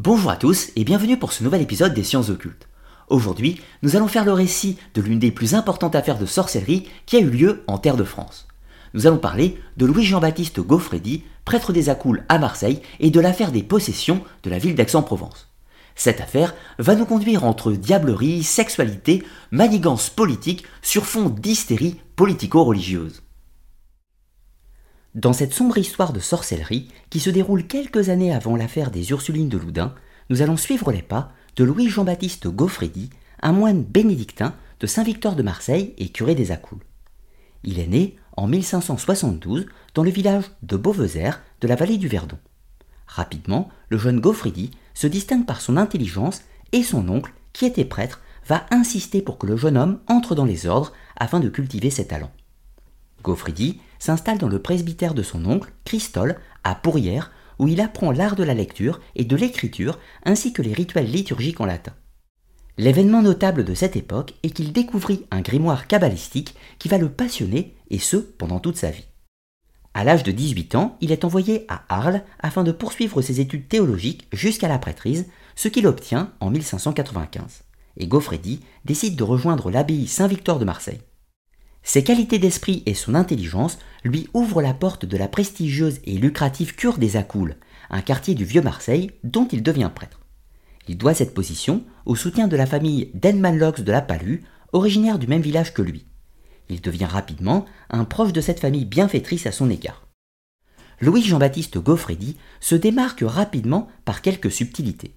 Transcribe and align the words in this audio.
Bonjour 0.00 0.30
à 0.30 0.36
tous 0.36 0.70
et 0.76 0.84
bienvenue 0.84 1.16
pour 1.16 1.32
ce 1.32 1.42
nouvel 1.42 1.60
épisode 1.60 1.92
des 1.92 2.04
sciences 2.04 2.30
occultes. 2.30 2.68
Aujourd'hui, 3.08 3.60
nous 3.82 3.96
allons 3.96 4.06
faire 4.06 4.24
le 4.24 4.32
récit 4.32 4.78
de 4.94 5.02
l'une 5.02 5.18
des 5.18 5.32
plus 5.32 5.56
importantes 5.56 5.96
affaires 5.96 6.20
de 6.20 6.24
sorcellerie 6.24 6.88
qui 7.04 7.16
a 7.16 7.18
eu 7.18 7.28
lieu 7.28 7.64
en 7.66 7.78
terre 7.78 7.96
de 7.96 8.04
France. 8.04 8.46
Nous 8.94 9.08
allons 9.08 9.18
parler 9.18 9.58
de 9.76 9.86
Louis-Jean-Baptiste 9.86 10.60
Gaufredi, 10.60 11.24
prêtre 11.44 11.72
des 11.72 11.88
Accoules 11.88 12.22
à 12.28 12.38
Marseille, 12.38 12.80
et 13.00 13.10
de 13.10 13.18
l'affaire 13.18 13.50
des 13.50 13.64
possessions 13.64 14.22
de 14.44 14.50
la 14.50 14.58
ville 14.58 14.76
d'Aix-en-Provence. 14.76 15.48
Cette 15.96 16.20
affaire 16.20 16.54
va 16.78 16.94
nous 16.94 17.04
conduire 17.04 17.42
entre 17.42 17.72
diablerie, 17.72 18.44
sexualité, 18.44 19.24
manigance 19.50 20.10
politique 20.10 20.62
sur 20.80 21.06
fond 21.06 21.28
d'hystérie 21.28 21.96
politico-religieuse. 22.14 23.22
Dans 25.14 25.32
cette 25.32 25.54
sombre 25.54 25.78
histoire 25.78 26.12
de 26.12 26.20
sorcellerie, 26.20 26.88
qui 27.08 27.18
se 27.18 27.30
déroule 27.30 27.66
quelques 27.66 28.10
années 28.10 28.34
avant 28.34 28.56
l'affaire 28.56 28.90
des 28.90 29.10
Ursulines 29.10 29.48
de 29.48 29.56
Loudun, 29.56 29.94
nous 30.28 30.42
allons 30.42 30.58
suivre 30.58 30.92
les 30.92 31.00
pas 31.00 31.32
de 31.56 31.64
Louis-Jean-Baptiste 31.64 32.46
Gaufredi, 32.48 33.08
un 33.40 33.52
moine 33.52 33.82
bénédictin 33.82 34.54
de 34.80 34.86
Saint-Victor 34.86 35.34
de 35.34 35.42
Marseille 35.42 35.94
et 35.96 36.10
curé 36.10 36.34
des 36.34 36.52
Accoules. 36.52 36.84
Il 37.64 37.78
est 37.78 37.86
né 37.86 38.16
en 38.36 38.46
1572 38.46 39.66
dans 39.94 40.02
le 40.02 40.10
village 40.10 40.44
de 40.62 40.76
Beauvezer 40.76 41.40
de 41.62 41.68
la 41.68 41.74
vallée 41.74 41.96
du 41.96 42.06
Verdon. 42.06 42.38
Rapidement, 43.06 43.70
le 43.88 43.96
jeune 43.96 44.20
Gaufredi 44.20 44.72
se 44.92 45.06
distingue 45.06 45.46
par 45.46 45.62
son 45.62 45.78
intelligence 45.78 46.42
et 46.72 46.82
son 46.82 47.08
oncle, 47.08 47.32
qui 47.54 47.64
était 47.64 47.86
prêtre, 47.86 48.20
va 48.46 48.66
insister 48.70 49.22
pour 49.22 49.38
que 49.38 49.46
le 49.46 49.56
jeune 49.56 49.78
homme 49.78 50.00
entre 50.06 50.34
dans 50.34 50.44
les 50.44 50.66
ordres 50.66 50.92
afin 51.16 51.40
de 51.40 51.48
cultiver 51.48 51.88
ses 51.88 52.06
talents. 52.06 52.32
Gaufridi 53.22 53.80
s'installe 53.98 54.38
dans 54.38 54.48
le 54.48 54.60
presbytère 54.60 55.14
de 55.14 55.22
son 55.22 55.44
oncle, 55.44 55.72
Christol, 55.84 56.38
à 56.64 56.74
Pourrières, 56.74 57.32
où 57.58 57.68
il 57.68 57.80
apprend 57.80 58.12
l'art 58.12 58.36
de 58.36 58.44
la 58.44 58.54
lecture 58.54 59.00
et 59.16 59.24
de 59.24 59.36
l'écriture 59.36 59.98
ainsi 60.24 60.52
que 60.52 60.62
les 60.62 60.72
rituels 60.72 61.10
liturgiques 61.10 61.60
en 61.60 61.66
latin. 61.66 61.94
L'événement 62.76 63.22
notable 63.22 63.64
de 63.64 63.74
cette 63.74 63.96
époque 63.96 64.34
est 64.44 64.50
qu'il 64.50 64.72
découvrit 64.72 65.26
un 65.32 65.40
grimoire 65.40 65.88
kabbalistique 65.88 66.54
qui 66.78 66.88
va 66.88 66.98
le 66.98 67.08
passionner, 67.08 67.74
et 67.90 67.98
ce 67.98 68.16
pendant 68.16 68.60
toute 68.60 68.76
sa 68.76 68.90
vie. 68.90 69.06
À 69.94 70.04
l'âge 70.04 70.22
de 70.22 70.30
18 70.30 70.76
ans, 70.76 70.96
il 71.00 71.10
est 71.10 71.24
envoyé 71.24 71.64
à 71.68 71.82
Arles 71.88 72.22
afin 72.38 72.62
de 72.62 72.70
poursuivre 72.70 73.20
ses 73.20 73.40
études 73.40 73.66
théologiques 73.66 74.28
jusqu'à 74.32 74.68
la 74.68 74.78
prêtrise, 74.78 75.26
ce 75.56 75.66
qu'il 75.66 75.88
obtient 75.88 76.32
en 76.38 76.50
1595. 76.50 77.64
Et 77.96 78.06
Gaufredi 78.06 78.60
décide 78.84 79.16
de 79.16 79.24
rejoindre 79.24 79.72
l'abbaye 79.72 80.06
Saint-Victor 80.06 80.60
de 80.60 80.64
Marseille. 80.64 81.00
Ses 81.82 82.04
qualités 82.04 82.38
d'esprit 82.38 82.82
et 82.86 82.94
son 82.94 83.14
intelligence 83.14 83.78
lui 84.04 84.28
ouvrent 84.34 84.62
la 84.62 84.74
porte 84.74 85.04
de 85.04 85.16
la 85.16 85.28
prestigieuse 85.28 86.00
et 86.04 86.18
lucrative 86.18 86.74
cure 86.74 86.98
des 86.98 87.16
Accoules, 87.16 87.56
un 87.90 88.02
quartier 88.02 88.34
du 88.34 88.44
vieux 88.44 88.62
Marseille 88.62 89.10
dont 89.24 89.48
il 89.50 89.62
devient 89.62 89.90
prêtre. 89.94 90.20
Il 90.88 90.96
doit 90.96 91.14
cette 91.14 91.34
position 91.34 91.84
au 92.06 92.16
soutien 92.16 92.48
de 92.48 92.56
la 92.56 92.66
famille 92.66 93.10
d'Enmanlox 93.14 93.82
de 93.82 93.92
la 93.92 94.02
Palue, 94.02 94.42
originaire 94.72 95.18
du 95.18 95.26
même 95.26 95.42
village 95.42 95.74
que 95.74 95.82
lui. 95.82 96.06
Il 96.68 96.80
devient 96.80 97.06
rapidement 97.06 97.64
un 97.90 98.04
proche 98.04 98.32
de 98.32 98.40
cette 98.40 98.60
famille 98.60 98.84
bienfaitrice 98.84 99.46
à 99.46 99.52
son 99.52 99.70
égard. 99.70 100.06
Louis-Jean-Baptiste 101.00 101.78
Gaufredi 101.78 102.36
se 102.60 102.74
démarque 102.74 103.22
rapidement 103.24 103.88
par 104.04 104.20
quelques 104.20 104.50
subtilités. 104.50 105.14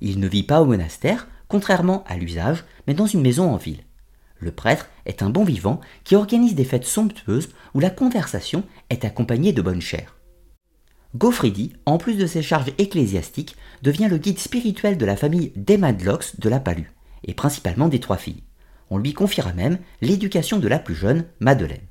Il 0.00 0.20
ne 0.20 0.28
vit 0.28 0.42
pas 0.42 0.62
au 0.62 0.66
monastère, 0.66 1.28
contrairement 1.48 2.04
à 2.06 2.16
l'usage, 2.16 2.64
mais 2.86 2.94
dans 2.94 3.06
une 3.06 3.20
maison 3.20 3.50
en 3.50 3.56
ville. 3.56 3.82
Le 4.38 4.52
prêtre 4.52 4.88
est 5.04 5.22
un 5.22 5.30
bon 5.30 5.44
vivant 5.44 5.80
qui 6.04 6.14
organise 6.16 6.54
des 6.54 6.64
fêtes 6.64 6.84
somptueuses 6.84 7.48
où 7.74 7.80
la 7.80 7.90
conversation 7.90 8.64
est 8.90 9.04
accompagnée 9.04 9.52
de 9.52 9.62
bonne 9.62 9.80
chère. 9.80 10.16
Gaufridi, 11.16 11.72
en 11.86 11.98
plus 11.98 12.16
de 12.16 12.26
ses 12.26 12.42
charges 12.42 12.72
ecclésiastiques, 12.78 13.56
devient 13.82 14.08
le 14.08 14.18
guide 14.18 14.38
spirituel 14.38 14.98
de 14.98 15.06
la 15.06 15.16
famille 15.16 15.52
des 15.56 15.78
Madlocks 15.78 16.38
de 16.38 16.48
la 16.48 16.60
Palue, 16.60 16.92
et 17.24 17.34
principalement 17.34 17.88
des 17.88 18.00
trois 18.00 18.18
filles. 18.18 18.44
On 18.90 18.98
lui 18.98 19.14
confiera 19.14 19.52
même 19.52 19.78
l'éducation 20.00 20.58
de 20.58 20.68
la 20.68 20.78
plus 20.78 20.94
jeune, 20.94 21.24
Madeleine. 21.40 21.86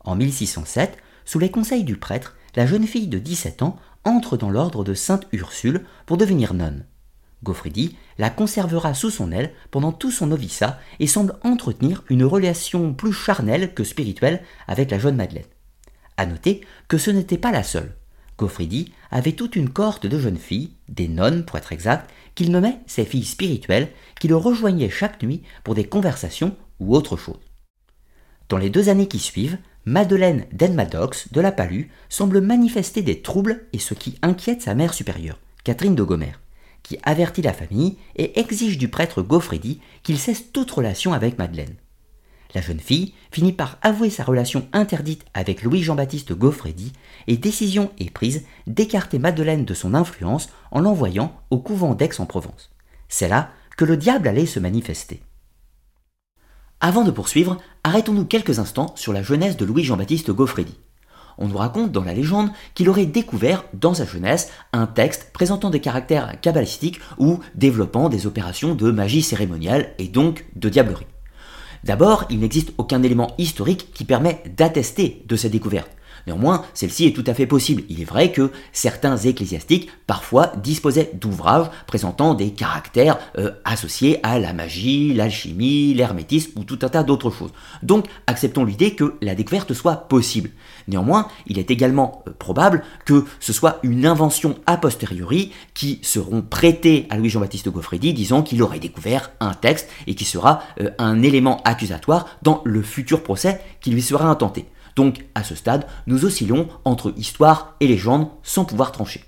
En 0.00 0.14
1607, 0.14 0.98
sous 1.24 1.38
les 1.38 1.50
conseils 1.50 1.84
du 1.84 1.96
prêtre, 1.96 2.36
la 2.54 2.66
jeune 2.66 2.86
fille 2.86 3.08
de 3.08 3.18
17 3.18 3.62
ans 3.62 3.76
entre 4.04 4.36
dans 4.36 4.50
l'ordre 4.50 4.84
de 4.84 4.94
Sainte 4.94 5.26
Ursule 5.32 5.84
pour 6.06 6.16
devenir 6.16 6.54
nonne. 6.54 6.86
Gaufridi 7.46 7.96
la 8.18 8.28
conservera 8.28 8.92
sous 8.92 9.10
son 9.10 9.30
aile 9.30 9.52
pendant 9.70 9.92
tout 9.92 10.10
son 10.10 10.26
noviciat 10.26 10.80
et 10.98 11.06
semble 11.06 11.38
entretenir 11.44 12.02
une 12.10 12.24
relation 12.24 12.92
plus 12.92 13.12
charnelle 13.12 13.72
que 13.72 13.84
spirituelle 13.84 14.42
avec 14.66 14.90
la 14.90 14.98
jeune 14.98 15.16
Madeleine. 15.16 15.44
À 16.16 16.26
noter 16.26 16.62
que 16.88 16.98
ce 16.98 17.10
n'était 17.10 17.38
pas 17.38 17.52
la 17.52 17.62
seule. 17.62 17.94
Gaufridi 18.36 18.92
avait 19.10 19.32
toute 19.32 19.56
une 19.56 19.70
cohorte 19.70 20.06
de 20.06 20.18
jeunes 20.18 20.38
filles, 20.38 20.72
des 20.88 21.08
nonnes 21.08 21.44
pour 21.44 21.56
être 21.56 21.72
exact, 21.72 22.10
qu'il 22.34 22.50
nommait 22.50 22.80
ses 22.86 23.04
filles 23.04 23.24
spirituelles, 23.24 23.88
qui 24.20 24.28
le 24.28 24.36
rejoignaient 24.36 24.90
chaque 24.90 25.22
nuit 25.22 25.42
pour 25.62 25.74
des 25.74 25.86
conversations 25.86 26.56
ou 26.80 26.94
autre 26.94 27.16
chose. 27.16 27.40
Dans 28.48 28.58
les 28.58 28.70
deux 28.70 28.88
années 28.88 29.08
qui 29.08 29.20
suivent, 29.20 29.58
Madeleine 29.86 30.46
d'Enmadox 30.52 31.32
de 31.32 31.40
la 31.40 31.52
Palue 31.52 31.90
semble 32.08 32.40
manifester 32.40 33.02
des 33.02 33.22
troubles 33.22 33.66
et 33.72 33.78
ce 33.78 33.94
qui 33.94 34.18
inquiète 34.20 34.62
sa 34.62 34.74
mère 34.74 34.92
supérieure, 34.92 35.38
Catherine 35.64 35.94
de 35.94 36.02
Gomer 36.02 36.32
qui 36.86 36.98
avertit 37.02 37.42
la 37.42 37.52
famille 37.52 37.96
et 38.14 38.38
exige 38.38 38.78
du 38.78 38.86
prêtre 38.86 39.20
Gaufredi 39.20 39.80
qu'il 40.04 40.18
cesse 40.18 40.52
toute 40.52 40.70
relation 40.70 41.12
avec 41.12 41.36
Madeleine. 41.36 41.74
La 42.54 42.60
jeune 42.60 42.78
fille 42.78 43.12
finit 43.32 43.52
par 43.52 43.78
avouer 43.82 44.08
sa 44.08 44.22
relation 44.22 44.68
interdite 44.72 45.24
avec 45.34 45.64
Louis-Jean-Baptiste 45.64 46.32
Gaufredi 46.32 46.92
et 47.26 47.36
décision 47.38 47.90
est 47.98 48.10
prise 48.10 48.44
d'écarter 48.68 49.18
Madeleine 49.18 49.64
de 49.64 49.74
son 49.74 49.94
influence 49.94 50.48
en 50.70 50.78
l'envoyant 50.78 51.34
au 51.50 51.58
couvent 51.58 51.96
d'Aix-en-Provence. 51.96 52.70
C'est 53.08 53.28
là 53.28 53.50
que 53.76 53.84
le 53.84 53.96
diable 53.96 54.28
allait 54.28 54.46
se 54.46 54.60
manifester. 54.60 55.22
Avant 56.78 57.02
de 57.02 57.10
poursuivre, 57.10 57.56
arrêtons-nous 57.82 58.26
quelques 58.26 58.60
instants 58.60 58.94
sur 58.94 59.12
la 59.12 59.24
jeunesse 59.24 59.56
de 59.56 59.64
Louis-Jean-Baptiste 59.64 60.30
Gaufredi 60.30 60.78
on 61.38 61.48
nous 61.48 61.56
raconte 61.56 61.92
dans 61.92 62.04
la 62.04 62.14
légende 62.14 62.50
qu'il 62.74 62.88
aurait 62.88 63.06
découvert 63.06 63.64
dans 63.74 63.94
sa 63.94 64.06
jeunesse 64.06 64.50
un 64.72 64.86
texte 64.86 65.30
présentant 65.32 65.70
des 65.70 65.80
caractères 65.80 66.40
kabbalistiques 66.40 67.00
ou 67.18 67.40
développant 67.54 68.08
des 68.08 68.26
opérations 68.26 68.74
de 68.74 68.90
magie 68.90 69.22
cérémoniale 69.22 69.90
et 69.98 70.08
donc 70.08 70.46
de 70.56 70.68
diablerie. 70.68 71.06
D'abord, 71.84 72.24
il 72.30 72.40
n'existe 72.40 72.72
aucun 72.78 73.02
élément 73.02 73.34
historique 73.38 73.92
qui 73.92 74.04
permet 74.04 74.42
d'attester 74.56 75.22
de 75.26 75.36
cette 75.36 75.52
découverte. 75.52 75.90
Néanmoins, 76.26 76.64
celle-ci 76.74 77.06
est 77.06 77.12
tout 77.12 77.24
à 77.26 77.34
fait 77.34 77.46
possible. 77.46 77.84
Il 77.88 78.00
est 78.00 78.04
vrai 78.04 78.32
que 78.32 78.50
certains 78.72 79.16
ecclésiastiques 79.16 79.90
parfois 80.06 80.52
disposaient 80.56 81.10
d'ouvrages 81.14 81.70
présentant 81.86 82.34
des 82.34 82.50
caractères 82.50 83.18
euh, 83.38 83.52
associés 83.64 84.18
à 84.22 84.38
la 84.38 84.52
magie, 84.52 85.14
l'alchimie, 85.14 85.94
l'hermétisme 85.94 86.58
ou 86.58 86.64
tout 86.64 86.78
un 86.82 86.88
tas 86.88 87.04
d'autres 87.04 87.30
choses. 87.30 87.52
Donc, 87.82 88.06
acceptons 88.26 88.64
l'idée 88.64 88.94
que 88.94 89.14
la 89.22 89.34
découverte 89.34 89.72
soit 89.72 90.08
possible. 90.08 90.50
Néanmoins, 90.88 91.28
il 91.46 91.58
est 91.58 91.70
également 91.70 92.24
euh, 92.26 92.32
probable 92.36 92.82
que 93.04 93.24
ce 93.38 93.52
soit 93.52 93.78
une 93.82 94.06
invention 94.06 94.56
a 94.66 94.76
posteriori 94.76 95.52
qui 95.74 96.00
seront 96.02 96.42
prêtées 96.42 97.06
à 97.10 97.16
Louis-Jean-Baptiste 97.16 97.68
Gaufredi 97.68 98.12
disant 98.12 98.42
qu'il 98.42 98.62
aurait 98.62 98.80
découvert 98.80 99.30
un 99.40 99.54
texte 99.54 99.88
et 100.06 100.14
qui 100.14 100.24
sera 100.24 100.62
euh, 100.80 100.90
un 100.98 101.22
élément 101.22 101.62
accusatoire 101.64 102.26
dans 102.42 102.62
le 102.64 102.82
futur 102.82 103.22
procès 103.22 103.60
qui 103.80 103.90
lui 103.90 104.02
sera 104.02 104.28
intenté. 104.28 104.66
Donc, 104.96 105.26
à 105.34 105.44
ce 105.44 105.54
stade, 105.54 105.86
nous 106.06 106.24
oscillons 106.24 106.68
entre 106.84 107.12
histoire 107.16 107.76
et 107.80 107.86
légende 107.86 108.28
sans 108.42 108.64
pouvoir 108.64 108.92
trancher. 108.92 109.22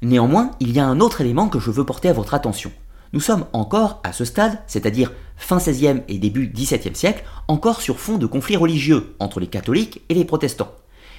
Néanmoins, 0.00 0.50
il 0.58 0.72
y 0.72 0.80
a 0.80 0.86
un 0.86 1.00
autre 1.00 1.20
élément 1.20 1.48
que 1.48 1.60
je 1.60 1.70
veux 1.70 1.84
porter 1.84 2.08
à 2.08 2.14
votre 2.14 2.34
attention. 2.34 2.72
Nous 3.12 3.20
sommes 3.20 3.44
encore 3.52 4.00
à 4.04 4.12
ce 4.12 4.24
stade, 4.24 4.58
c'est-à-dire 4.66 5.12
fin 5.36 5.58
XVIe 5.58 6.00
et 6.08 6.18
début 6.18 6.48
XVIIe 6.48 6.96
siècle, 6.96 7.24
encore 7.46 7.82
sur 7.82 8.00
fond 8.00 8.16
de 8.16 8.26
conflits 8.26 8.56
religieux 8.56 9.14
entre 9.20 9.38
les 9.38 9.48
catholiques 9.48 10.00
et 10.08 10.14
les 10.14 10.24
protestants. 10.24 10.72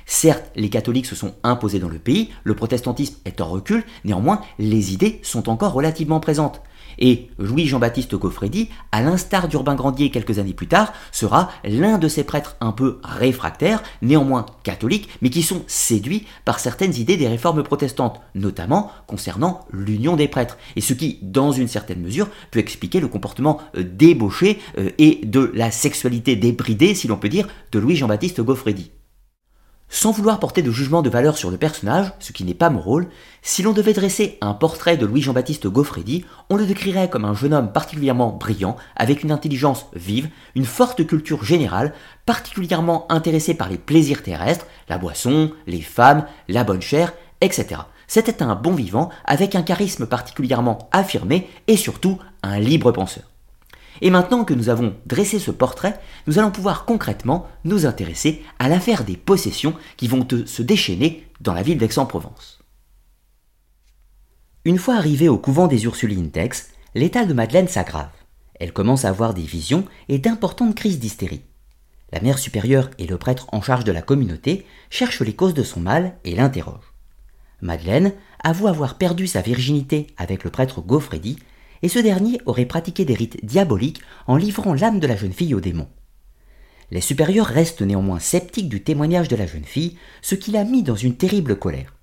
Certes, 0.06 0.52
les 0.56 0.70
catholiques 0.70 1.06
se 1.06 1.16
sont 1.16 1.36
imposés 1.44 1.80
dans 1.80 1.88
le 1.88 2.00
pays, 2.00 2.32
le 2.44 2.56
protestantisme 2.56 3.18
est 3.26 3.42
en 3.42 3.48
recul, 3.48 3.86
néanmoins, 4.04 4.42
les 4.58 4.92
idées 4.94 5.20
sont 5.24 5.50
encore 5.50 5.72
relativement 5.72 6.20
présentes. 6.20 6.62
Et 7.00 7.30
Louis-Jean-Baptiste 7.38 8.16
Gaufredi, 8.16 8.70
à 8.92 9.02
l'instar 9.02 9.48
d'Urbain 9.48 9.76
Grandier 9.76 10.10
quelques 10.10 10.40
années 10.40 10.54
plus 10.54 10.68
tard, 10.68 10.94
sera 11.12 11.52
l'un 11.64 11.98
de 11.98 12.08
ces 12.08 12.24
prêtres 12.24 12.56
un 12.62 12.72
peu 12.72 13.00
réfractaires, 13.04 13.84
néanmoins 14.02 14.46
catholiques, 14.64 15.10
mais 15.22 15.30
qui 15.30 15.44
sont 15.44 15.64
séduits 15.68 16.26
par 16.46 16.60
certaines 16.60 16.96
idées 16.96 17.18
des 17.18 17.28
réformes 17.28 17.64
protestantes, 17.64 18.22
notamment 18.36 18.92
concernant 19.08 19.66
l'union 19.72 20.16
des 20.16 20.28
prêtres, 20.28 20.58
et 20.76 20.82
ce 20.82 20.94
qui, 20.94 21.20
dans 21.22 21.52
une 21.52 21.68
certaine 21.68 22.02
mesure, 22.02 22.30
peut 22.52 22.60
expliquer 22.60 23.00
le 23.00 23.08
comportement 23.08 23.60
euh, 23.78 23.84
débauché 23.84 24.60
euh, 24.78 24.90
et 24.98 25.22
de 25.24 25.52
la 25.54 25.72
sexualité 25.72 26.36
débridée, 26.36 26.96
si 26.96 27.08
l'on 27.08 27.18
peut 27.18 27.30
dire, 27.30 27.48
de 27.72 27.80
Louis-Jean-Baptiste 27.80 28.42
Gaufredi. 28.42 28.92
Sans 29.90 30.12
vouloir 30.12 30.40
porter 30.40 30.62
de 30.62 30.72
jugement 30.72 31.02
de 31.02 31.10
valeur 31.10 31.38
sur 31.38 31.52
le 31.52 31.58
personnage, 31.58 32.12
ce 32.20 32.32
qui 32.32 32.44
n'est 32.44 32.54
pas 32.54 32.70
mon 32.70 32.82
rôle, 32.82 33.08
si 33.42 33.62
l'on 33.62 33.74
devait 33.74 33.94
dresser 33.94 34.38
un 34.42 34.54
portrait 34.54 34.98
de 34.98 35.06
Louis-Jean-Baptiste 35.06 35.68
Gaufredi, 35.68 36.26
on 36.50 36.56
le 36.56 36.66
décrirait 36.66 37.10
comme 37.10 37.26
un 37.26 37.36
jeune 37.36 37.54
homme 37.54 37.72
particulièrement 37.72 38.32
brillant, 38.32 38.76
avec 38.96 39.24
une 39.24 39.32
intelligence 39.32 39.86
vive, 39.94 40.30
une 40.56 40.66
forte 40.66 41.06
culture 41.06 41.44
générale, 41.44 41.94
particulièrement 42.26 43.06
intéressé 43.12 43.54
par 43.54 43.70
les 43.70 43.78
plaisirs 43.78 44.24
terrestres, 44.24 44.66
la 44.90 44.98
boisson, 44.98 45.52
les 45.68 45.82
femmes, 45.82 46.26
la 46.48 46.64
bonne 46.64 46.82
chair, 46.82 47.14
etc. 47.42 47.82
c'était 48.08 48.42
un 48.42 48.56
bon 48.56 48.74
vivant 48.74 49.10
avec 49.26 49.54
un 49.54 49.64
charisme 49.64 50.08
particulièrement 50.08 50.90
affirmé 50.92 51.50
et 51.68 51.78
surtout 51.78 52.18
un 52.42 52.60
libre 52.60 52.92
penseur. 52.92 53.33
Et 54.02 54.10
maintenant 54.10 54.44
que 54.44 54.54
nous 54.54 54.70
avons 54.70 54.96
dressé 55.06 55.40
ce 55.40 55.52
portrait, 55.52 56.00
nous 56.28 56.40
allons 56.40 56.52
pouvoir 56.52 56.86
concrètement 56.86 57.48
nous 57.64 57.86
intéresser 57.86 58.44
à 58.60 58.70
l'affaire 58.70 59.04
des 59.04 59.18
possessions 59.18 59.76
qui 59.98 60.08
vont 60.08 60.28
se 60.46 60.62
déchaîner 60.62 61.28
dans 61.42 61.54
la 61.54 61.64
ville 61.64 61.78
d'Aix-en-Provence. 61.78 62.60
Une 64.66 64.78
fois 64.78 64.96
arrivée 64.96 65.30
au 65.30 65.38
couvent 65.38 65.68
des 65.68 65.84
Ursulines 65.84 66.30
d'Aix, 66.30 66.52
l'état 66.96 67.26
de 67.26 67.34
Madeleine 67.34 67.68
s'aggrave. 67.68 68.10
Elle 68.60 68.72
commence 68.72 69.04
à 69.04 69.10
avoir 69.10 69.34
des 69.34 69.42
visions 69.42 69.86
et 70.08 70.20
d'importantes 70.20 70.76
crises 70.76 71.00
d'hystérie. 71.00 71.44
La 72.14 72.22
mère 72.22 72.38
supérieure 72.38 72.90
et 73.00 73.08
le 73.08 73.18
prêtre 73.18 73.48
en 73.52 73.62
charge 73.62 73.84
de 73.84 73.92
la 73.92 74.02
communauté 74.02 74.66
cherchent 74.90 75.22
les 75.22 75.34
causes 75.34 75.56
de 75.56 75.64
son 75.64 75.80
mal 75.80 76.16
et 76.24 76.36
l'interrogent. 76.36 76.94
Madeleine 77.62 78.14
avoue 78.44 78.68
avoir 78.68 78.98
perdu 78.98 79.26
sa 79.26 79.42
virginité 79.42 80.08
avec 80.18 80.44
le 80.44 80.52
prêtre 80.52 80.82
Gaufredi, 80.82 81.38
et 81.84 81.90
ce 81.90 82.00
dernier 82.00 82.42
aurait 82.46 82.66
pratiqué 82.66 83.06
des 83.06 83.14
rites 83.14 83.46
diaboliques 83.46 84.02
en 84.26 84.38
livrant 84.38 84.74
l'âme 84.74 85.00
de 85.00 85.06
la 85.06 85.18
jeune 85.18 85.34
fille 85.34 85.54
au 85.54 85.60
démon. 85.60 85.88
Les 86.92 87.02
supérieurs 87.02 87.46
restent 87.46 87.82
néanmoins 87.82 88.20
sceptiques 88.20 88.70
du 88.70 88.82
témoignage 88.82 89.28
de 89.28 89.36
la 89.36 89.46
jeune 89.46 89.66
fille, 89.66 89.98
ce 90.22 90.36
qui 90.36 90.52
l'a 90.52 90.64
mis 90.64 90.82
dans 90.82 90.96
une 90.96 91.16
terrible 91.16 91.58
colère. 91.58 91.94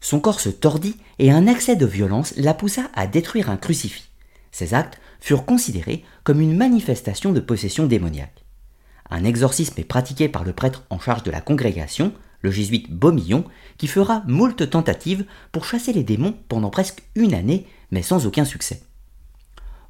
Son 0.00 0.20
corps 0.20 0.40
se 0.40 0.48
tordit 0.48 0.96
et 1.18 1.32
un 1.32 1.48
accès 1.48 1.74
de 1.74 1.86
violence 1.86 2.32
la 2.36 2.54
poussa 2.54 2.90
à 2.94 3.08
détruire 3.08 3.50
un 3.50 3.56
crucifix. 3.56 4.08
Ces 4.52 4.72
actes 4.72 5.00
furent 5.20 5.44
considérés 5.44 6.04
comme 6.22 6.40
une 6.40 6.56
manifestation 6.56 7.32
de 7.32 7.40
possession 7.40 7.86
démoniaque. 7.86 8.44
Un 9.10 9.24
exorcisme 9.24 9.80
est 9.80 9.84
pratiqué 9.84 10.28
par 10.28 10.44
le 10.44 10.52
prêtre 10.52 10.84
en 10.90 11.00
charge 11.00 11.24
de 11.24 11.30
la 11.30 11.40
congrégation, 11.40 12.12
le 12.42 12.52
jésuite 12.52 12.92
Beaumillon, 12.92 13.44
qui 13.78 13.88
fera 13.88 14.22
moult 14.28 14.70
tentatives 14.70 15.24
pour 15.50 15.64
chasser 15.64 15.92
les 15.92 16.04
démons 16.04 16.36
pendant 16.48 16.70
presque 16.70 17.02
une 17.16 17.34
année, 17.34 17.66
mais 17.90 18.02
sans 18.02 18.26
aucun 18.26 18.44
succès. 18.44 18.82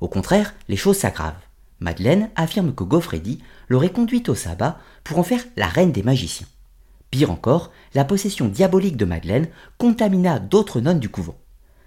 Au 0.01 0.09
contraire, 0.09 0.55
les 0.69 0.77
choses 0.77 0.99
s'aggravent. 0.99 1.35
Madeleine 1.81 2.31
affirme 2.37 2.75
que 2.75 2.85
Gaufredi 2.85 3.41
l'aurait 3.69 3.93
conduite 3.93 4.29
au 4.29 4.35
sabbat 4.35 4.79
pour 5.05 5.19
en 5.19 5.23
faire 5.23 5.45
la 5.57 5.67
reine 5.67 5.93
des 5.93 6.03
magiciens. 6.03 6.47
Pire 7.11 7.31
encore, 7.31 7.73
la 7.95 8.05
possession 8.05 8.49
diabolique 8.49 8.97
de 8.97 9.05
Madeleine 9.05 9.49
contamina 9.79 10.39
d'autres 10.39 10.81
nonnes 10.81 11.01
du 11.01 11.09
couvent. 11.09 11.39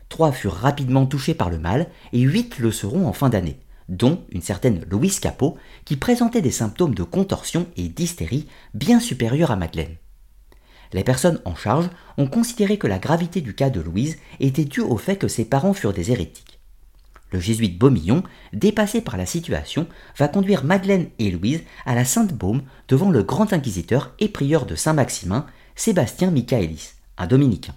Trois 0.10 0.32
furent 0.32 0.54
rapidement 0.54 1.06
touchées 1.06 1.34
par 1.36 1.50
le 1.50 1.60
mal 1.60 1.88
et 2.14 2.22
huit 2.22 2.58
le 2.60 2.72
seront 2.72 3.08
en 3.08 3.14
fin 3.14 3.30
d'année, 3.30 3.60
dont 3.88 4.24
une 4.32 4.42
certaine 4.42 4.84
Louise 4.90 5.20
Capot 5.20 5.58
qui 5.86 5.96
présentait 5.96 6.42
des 6.42 6.52
symptômes 6.52 6.96
de 6.96 7.04
contorsion 7.04 7.68
et 7.78 7.88
d'hystérie 7.88 8.48
bien 8.74 9.00
supérieurs 9.00 9.52
à 9.52 9.56
Madeleine 9.56 9.98
les 10.94 11.04
personnes 11.04 11.40
en 11.46 11.56
charge 11.56 11.90
ont 12.18 12.28
considéré 12.28 12.78
que 12.78 12.88
la 12.88 13.00
gravité 13.00 13.42
du 13.42 13.56
cas 13.56 13.70
de 13.70 13.82
Louise 13.82 14.18
était 14.40 14.66
due 14.66 14.82
au 14.82 14.98
fait 14.98 15.16
que 15.16 15.28
ses 15.28 15.46
parents 15.46 15.74
furent 15.74 15.94
des 15.94 16.12
hérétiques. 16.12 16.51
Le 17.32 17.40
jésuite 17.40 17.78
Beaumillon, 17.78 18.24
dépassé 18.52 19.02
par 19.02 19.18
la 19.18 19.26
situation, 19.26 19.88
va 20.18 20.28
conduire 20.28 20.66
Madeleine 20.66 21.10
et 21.18 21.32
Louise 21.32 21.62
à 21.86 21.96
la 21.96 22.04
Sainte-Baume 22.04 22.64
devant 22.90 23.10
le 23.10 23.24
grand 23.24 23.54
inquisiteur 23.54 24.14
et 24.20 24.28
prieur 24.28 24.66
de 24.66 24.76
Saint-Maximin, 24.76 25.46
Sébastien 25.76 26.30
Michaelis, 26.30 26.92
un 27.18 27.28
dominicain. 27.28 27.76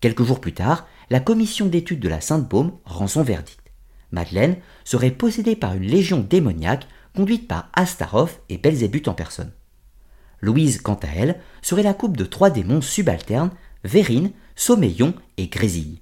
Quelques 0.00 0.24
jours 0.24 0.40
plus 0.40 0.54
tard, 0.54 0.86
la 1.10 1.20
commission 1.20 1.66
d'études 1.66 2.00
de 2.00 2.08
la 2.08 2.20
Sainte-Baume 2.20 2.72
rend 2.84 3.06
son 3.06 3.22
verdict. 3.22 3.60
Madeleine 4.10 4.56
serait 4.84 5.10
possédée 5.10 5.56
par 5.56 5.74
une 5.74 5.86
légion 5.86 6.20
démoniaque 6.20 6.86
conduite 7.14 7.48
par 7.48 7.70
Astaroth 7.74 8.40
et 8.48 8.56
Belzébuth 8.56 9.08
en 9.08 9.14
personne. 9.14 9.52
Louise, 10.40 10.80
quant 10.80 10.98
à 11.02 11.08
elle, 11.14 11.40
serait 11.62 11.82
la 11.82 11.94
coupe 11.94 12.16
de 12.16 12.24
trois 12.24 12.50
démons 12.50 12.80
subalternes, 12.80 13.50
Vérine, 13.84 14.32
Sommeillon 14.54 15.14
et 15.36 15.48
Grésille. 15.48 16.00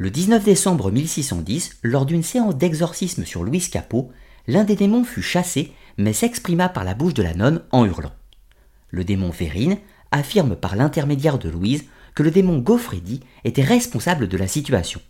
Le 0.00 0.10
19 0.10 0.42
décembre 0.44 0.90
1610, 0.90 1.80
lors 1.82 2.06
d'une 2.06 2.22
séance 2.22 2.56
d'exorcisme 2.56 3.26
sur 3.26 3.44
Louise 3.44 3.68
Capot, 3.68 4.10
l'un 4.48 4.64
des 4.64 4.74
démons 4.74 5.04
fut 5.04 5.20
chassé, 5.20 5.74
mais 5.98 6.14
s'exprima 6.14 6.70
par 6.70 6.84
la 6.84 6.94
bouche 6.94 7.12
de 7.12 7.22
la 7.22 7.34
nonne 7.34 7.60
en 7.70 7.84
hurlant. 7.84 8.14
Le 8.88 9.04
démon 9.04 9.28
Vérine 9.28 9.76
affirme 10.10 10.56
par 10.56 10.74
l'intermédiaire 10.74 11.38
de 11.38 11.50
Louise 11.50 11.84
que 12.14 12.22
le 12.22 12.30
démon 12.30 12.60
Gaufredi 12.60 13.20
était 13.44 13.62
responsable 13.62 14.26
de 14.26 14.38
la 14.38 14.48
situation, 14.48 15.02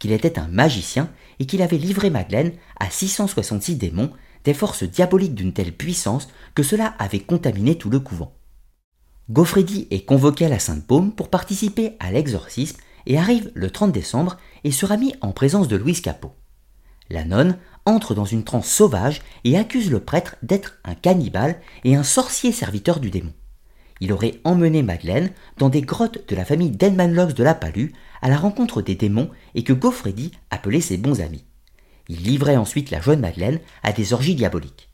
qu'il 0.00 0.12
était 0.12 0.38
un 0.38 0.48
magicien 0.48 1.10
et 1.40 1.44
qu'il 1.44 1.60
avait 1.60 1.76
livré 1.76 2.08
Madeleine 2.08 2.52
à 2.80 2.88
666 2.88 3.76
démons 3.76 4.12
des 4.44 4.54
forces 4.54 4.84
diaboliques 4.84 5.34
d'une 5.34 5.52
telle 5.52 5.72
puissance 5.72 6.26
que 6.54 6.62
cela 6.62 6.94
avait 6.98 7.20
contaminé 7.20 7.76
tout 7.76 7.90
le 7.90 8.00
couvent. 8.00 8.32
Gaufredi 9.28 9.88
est 9.90 10.06
convoqué 10.06 10.46
à 10.46 10.48
la 10.48 10.58
Sainte-Paume 10.58 11.12
pour 11.12 11.28
participer 11.28 11.96
à 12.00 12.10
l'exorcisme 12.10 12.78
et 13.06 13.18
arrive 13.18 13.50
le 13.54 13.70
30 13.70 13.92
décembre 13.92 14.36
et 14.64 14.72
sera 14.72 14.96
mis 14.96 15.14
en 15.20 15.32
présence 15.32 15.68
de 15.68 15.76
Louise 15.76 16.00
Capot. 16.00 16.34
La 17.10 17.24
nonne 17.24 17.56
entre 17.86 18.14
dans 18.14 18.24
une 18.24 18.44
transe 18.44 18.68
sauvage 18.68 19.22
et 19.44 19.56
accuse 19.56 19.90
le 19.90 20.00
prêtre 20.00 20.36
d'être 20.42 20.78
un 20.84 20.94
cannibale 20.94 21.60
et 21.84 21.96
un 21.96 22.02
sorcier 22.02 22.52
serviteur 22.52 23.00
du 23.00 23.10
démon. 23.10 23.32
Il 24.00 24.12
aurait 24.12 24.40
emmené 24.44 24.82
Madeleine 24.82 25.30
dans 25.56 25.70
des 25.70 25.82
grottes 25.82 26.28
de 26.28 26.36
la 26.36 26.44
famille 26.44 26.70
d'Enmanlox 26.70 27.34
de 27.34 27.42
la 27.42 27.54
Palue 27.54 27.92
à 28.22 28.28
la 28.28 28.36
rencontre 28.36 28.82
des 28.82 28.94
démons 28.94 29.30
et 29.54 29.64
que 29.64 29.72
Gaufredi 29.72 30.32
appelait 30.50 30.80
ses 30.80 30.98
bons 30.98 31.20
amis. 31.20 31.44
Il 32.08 32.22
livrait 32.22 32.56
ensuite 32.56 32.90
la 32.90 33.00
jeune 33.00 33.20
Madeleine 33.20 33.60
à 33.82 33.92
des 33.92 34.12
orgies 34.12 34.34
diaboliques. 34.34 34.87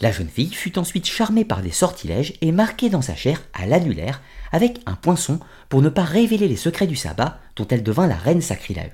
La 0.00 0.10
jeune 0.10 0.28
fille 0.28 0.52
fut 0.52 0.78
ensuite 0.78 1.06
charmée 1.06 1.44
par 1.44 1.62
des 1.62 1.70
sortilèges 1.70 2.34
et 2.40 2.50
marquée 2.50 2.90
dans 2.90 3.02
sa 3.02 3.14
chair 3.14 3.42
à 3.52 3.66
l'annulaire 3.66 4.22
avec 4.50 4.80
un 4.86 4.94
poinçon 4.94 5.38
pour 5.68 5.82
ne 5.82 5.88
pas 5.88 6.04
révéler 6.04 6.48
les 6.48 6.56
secrets 6.56 6.86
du 6.86 6.96
sabbat 6.96 7.40
dont 7.56 7.68
elle 7.68 7.82
devint 7.82 8.06
la 8.06 8.16
reine 8.16 8.40
sacrilège. 8.40 8.92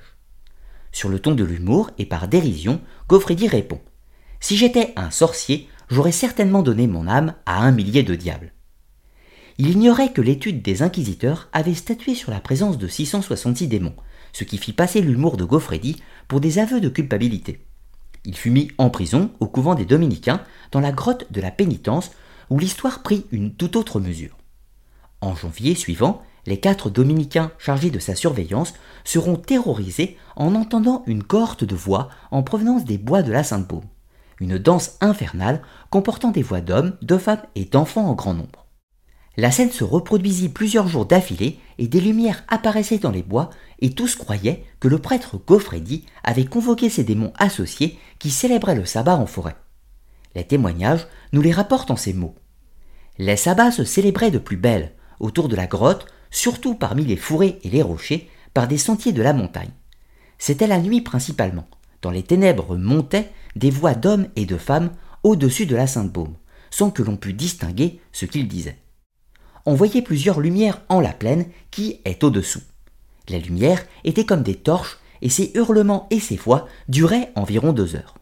Sur 0.91 1.09
le 1.09 1.19
ton 1.19 1.35
de 1.35 1.43
l'humour 1.43 1.91
et 1.97 2.05
par 2.05 2.27
dérision, 2.27 2.81
Gaufredi 3.07 3.47
répond 3.47 3.81
Si 4.39 4.57
j'étais 4.57 4.93
un 4.95 5.11
sorcier, 5.11 5.69
j'aurais 5.89 6.11
certainement 6.11 6.63
donné 6.63 6.87
mon 6.87 7.07
âme 7.07 7.35
à 7.45 7.59
un 7.59 7.71
millier 7.71 8.03
de 8.03 8.15
diables. 8.15 8.53
Il 9.57 9.71
ignorait 9.71 10.13
que 10.13 10.21
l'étude 10.21 10.61
des 10.61 10.83
inquisiteurs 10.83 11.49
avait 11.51 11.73
statué 11.73 12.15
sur 12.15 12.31
la 12.31 12.39
présence 12.39 12.77
de 12.77 12.87
666 12.87 13.67
démons, 13.67 13.95
ce 14.31 14.43
qui 14.43 14.57
fit 14.57 14.73
passer 14.73 15.01
l'humour 15.01 15.37
de 15.37 15.43
Gaufredi 15.43 16.01
pour 16.27 16.39
des 16.39 16.59
aveux 16.59 16.79
de 16.79 16.89
culpabilité. 16.89 17.65
Il 18.25 18.35
fut 18.35 18.51
mis 18.51 18.71
en 18.77 18.89
prison 18.89 19.31
au 19.39 19.47
couvent 19.47 19.75
des 19.75 19.85
Dominicains, 19.85 20.41
dans 20.71 20.79
la 20.79 20.91
grotte 20.91 21.31
de 21.31 21.41
la 21.41 21.51
pénitence, 21.51 22.11
où 22.49 22.59
l'histoire 22.59 23.01
prit 23.01 23.25
une 23.31 23.53
toute 23.53 23.75
autre 23.75 23.99
mesure. 23.99 24.37
En 25.21 25.35
janvier 25.35 25.75
suivant, 25.75 26.21
les 26.45 26.59
quatre 26.59 26.89
dominicains 26.89 27.51
chargés 27.57 27.91
de 27.91 27.99
sa 27.99 28.15
surveillance 28.15 28.73
seront 29.03 29.35
terrorisés 29.35 30.17
en 30.35 30.55
entendant 30.55 31.03
une 31.05 31.23
cohorte 31.23 31.63
de 31.63 31.75
voix 31.75 32.09
en 32.31 32.43
provenance 32.43 32.85
des 32.85 32.97
bois 32.97 33.21
de 33.21 33.31
la 33.31 33.43
Sainte-Baume, 33.43 33.85
une 34.39 34.57
danse 34.57 34.97
infernale 35.01 35.61
comportant 35.89 36.31
des 36.31 36.41
voix 36.41 36.61
d'hommes, 36.61 36.97
de 37.01 37.17
femmes 37.17 37.43
et 37.55 37.65
d'enfants 37.65 38.07
en 38.07 38.13
grand 38.13 38.33
nombre. 38.33 38.68
La 39.39 39.51
scène 39.51 39.71
se 39.71 39.85
reproduisit 39.85 40.49
plusieurs 40.49 40.89
jours 40.89 41.05
d'affilée 41.05 41.59
et 41.77 41.87
des 41.87 42.01
lumières 42.01 42.43
apparaissaient 42.49 42.97
dans 42.97 43.09
les 43.09 43.23
bois 43.23 43.51
et 43.79 43.91
tous 43.91 44.17
croyaient 44.17 44.65
que 44.81 44.89
le 44.89 44.99
prêtre 44.99 45.37
Gaufredi 45.37 46.03
avait 46.25 46.43
convoqué 46.43 46.89
ces 46.89 47.05
démons 47.05 47.31
associés 47.37 47.97
qui 48.19 48.31
célébraient 48.31 48.75
le 48.75 48.83
sabbat 48.83 49.15
en 49.15 49.25
forêt. 49.25 49.55
Les 50.35 50.43
témoignages 50.43 51.07
nous 51.31 51.41
les 51.41 51.53
rapportent 51.53 51.89
en 51.89 51.95
ces 51.95 52.11
mots. 52.11 52.35
Les 53.17 53.37
sabbats 53.37 53.71
se 53.71 53.85
célébraient 53.85 54.29
de 54.29 54.39
plus 54.39 54.57
belle, 54.57 54.91
autour 55.21 55.47
de 55.47 55.55
la 55.55 55.67
grotte, 55.67 56.07
surtout 56.31 56.75
parmi 56.75 57.05
les 57.05 57.15
fourrés 57.15 57.59
et 57.63 57.69
les 57.69 57.81
rochers, 57.81 58.29
par 58.53 58.67
des 58.67 58.77
sentiers 58.77 59.13
de 59.13 59.21
la 59.21 59.31
montagne. 59.31 59.71
C'était 60.37 60.67
la 60.67 60.79
nuit 60.79 60.99
principalement. 60.99 61.69
Dans 62.01 62.11
les 62.11 62.23
ténèbres 62.23 62.75
montaient 62.75 63.31
des 63.55 63.71
voix 63.71 63.93
d'hommes 63.93 64.27
et 64.35 64.45
de 64.45 64.57
femmes 64.57 64.91
au-dessus 65.23 65.65
de 65.65 65.77
la 65.77 65.87
Sainte-Baume, 65.87 66.35
sans 66.71 66.91
que 66.91 67.03
l'on 67.03 67.15
pût 67.15 67.31
distinguer 67.31 68.01
ce 68.11 68.25
qu'ils 68.25 68.49
disaient 68.49 68.79
on 69.69 69.75
voyait 69.75 70.01
plusieurs 70.01 70.39
lumières 70.39 70.81
en 70.89 70.99
la 70.99 71.13
plaine 71.13 71.45
qui 71.69 71.99
est 72.03 72.23
au-dessous. 72.23 72.61
Les 73.27 73.39
lumières 73.39 73.85
étaient 74.03 74.25
comme 74.25 74.41
des 74.41 74.55
torches 74.55 74.97
et 75.21 75.29
ces 75.29 75.51
hurlements 75.53 76.07
et 76.09 76.19
ces 76.19 76.37
voix 76.37 76.67
duraient 76.87 77.31
environ 77.35 77.71
deux 77.71 77.95
heures. 77.95 78.15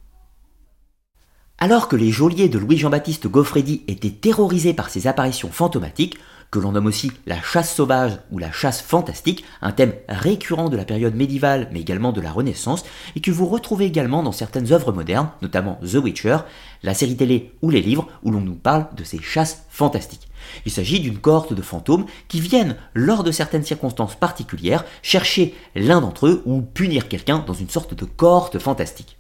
Alors 1.58 1.88
que 1.88 1.96
les 1.96 2.12
geôliers 2.12 2.50
de 2.50 2.60
Louis-Jean-Baptiste 2.60 3.28
Gaufredi 3.28 3.84
étaient 3.88 4.12
terrorisés 4.12 4.74
par 4.74 4.90
ces 4.90 5.08
apparitions 5.08 5.50
fantomatiques, 5.50 6.18
que 6.52 6.60
l'on 6.60 6.74
nomme 6.74 6.86
aussi 6.86 7.14
la 7.26 7.42
chasse 7.42 7.74
sauvage 7.74 8.20
ou 8.30 8.40
la 8.40 8.52
chasse 8.52 8.82
fantastique, 8.82 9.46
un 9.62 9.72
thème 9.72 9.94
récurrent 10.10 10.68
de 10.68 10.76
la 10.76 10.86
période 10.86 11.16
médiévale 11.16 11.70
mais 11.72 11.80
également 11.80 12.12
de 12.12 12.22
la 12.22 12.34
Renaissance, 12.34 12.84
et 13.16 13.22
que 13.22 13.32
vous 13.32 13.48
retrouvez 13.48 13.86
également 13.86 14.22
dans 14.22 14.34
certaines 14.34 14.74
œuvres 14.74 14.92
modernes, 14.92 15.30
notamment 15.42 15.80
The 15.82 15.96
Witcher, 15.96 16.40
la 16.84 16.94
série 16.94 17.16
télé 17.16 17.54
ou 17.62 17.70
les 17.70 17.82
livres 17.82 18.08
où 18.22 18.32
l'on 18.32 18.42
nous 18.42 18.56
parle 18.56 18.88
de 18.98 19.06
ces 19.06 19.22
chasses 19.22 19.64
fantastiques. 19.70 20.28
Il 20.66 20.72
s'agit 20.72 21.00
d'une 21.00 21.18
cohorte 21.18 21.54
de 21.54 21.62
fantômes 21.62 22.06
qui 22.28 22.40
viennent, 22.40 22.76
lors 22.94 23.24
de 23.24 23.32
certaines 23.32 23.64
circonstances 23.64 24.16
particulières, 24.16 24.86
chercher 25.02 25.56
l'un 25.76 26.02
d'entre 26.02 26.28
eux 26.28 26.42
ou 26.46 26.62
punir 26.62 27.08
quelqu'un 27.08 27.44
dans 27.46 27.54
une 27.54 27.70
sorte 27.70 27.94
de 27.94 28.06
cohorte 28.06 28.60
fantastique. 28.60 29.18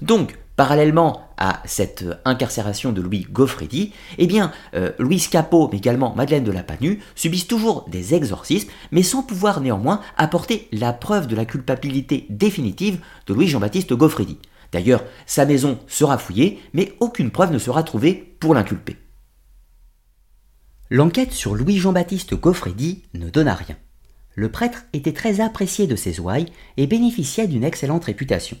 Donc, 0.00 0.38
parallèlement 0.56 1.28
à 1.36 1.62
cette 1.64 2.04
incarcération 2.24 2.92
de 2.92 3.00
Louis 3.00 3.26
Goffredi, 3.30 3.92
eh 4.18 4.26
bien, 4.26 4.52
euh, 4.74 4.90
Louis 4.98 5.24
Capot, 5.30 5.68
mais 5.70 5.78
également 5.78 6.14
Madeleine 6.16 6.44
de 6.44 6.52
la 6.52 6.62
Panue, 6.62 7.00
subissent 7.14 7.46
toujours 7.46 7.88
des 7.88 8.14
exorcismes, 8.14 8.68
mais 8.90 9.02
sans 9.02 9.22
pouvoir 9.22 9.60
néanmoins 9.60 10.00
apporter 10.16 10.68
la 10.72 10.92
preuve 10.92 11.26
de 11.26 11.36
la 11.36 11.44
culpabilité 11.44 12.26
définitive 12.28 12.98
de 13.26 13.34
Louis 13.34 13.48
Jean-Baptiste 13.48 13.92
Goffredi. 13.92 14.38
D'ailleurs, 14.72 15.04
sa 15.26 15.46
maison 15.46 15.78
sera 15.86 16.18
fouillée, 16.18 16.60
mais 16.72 16.92
aucune 17.00 17.30
preuve 17.30 17.52
ne 17.52 17.58
sera 17.58 17.82
trouvée 17.82 18.34
pour 18.40 18.54
l'inculper. 18.54 18.96
L'enquête 20.90 21.32
sur 21.32 21.54
Louis 21.54 21.76
Jean-Baptiste 21.76 22.34
Goffredi 22.34 23.02
ne 23.12 23.28
donna 23.28 23.54
rien. 23.54 23.76
Le 24.34 24.50
prêtre 24.50 24.86
était 24.94 25.12
très 25.12 25.42
apprécié 25.42 25.86
de 25.86 25.96
ses 25.96 26.18
ouailles 26.18 26.50
et 26.78 26.86
bénéficiait 26.86 27.46
d'une 27.46 27.62
excellente 27.62 28.06
réputation. 28.06 28.56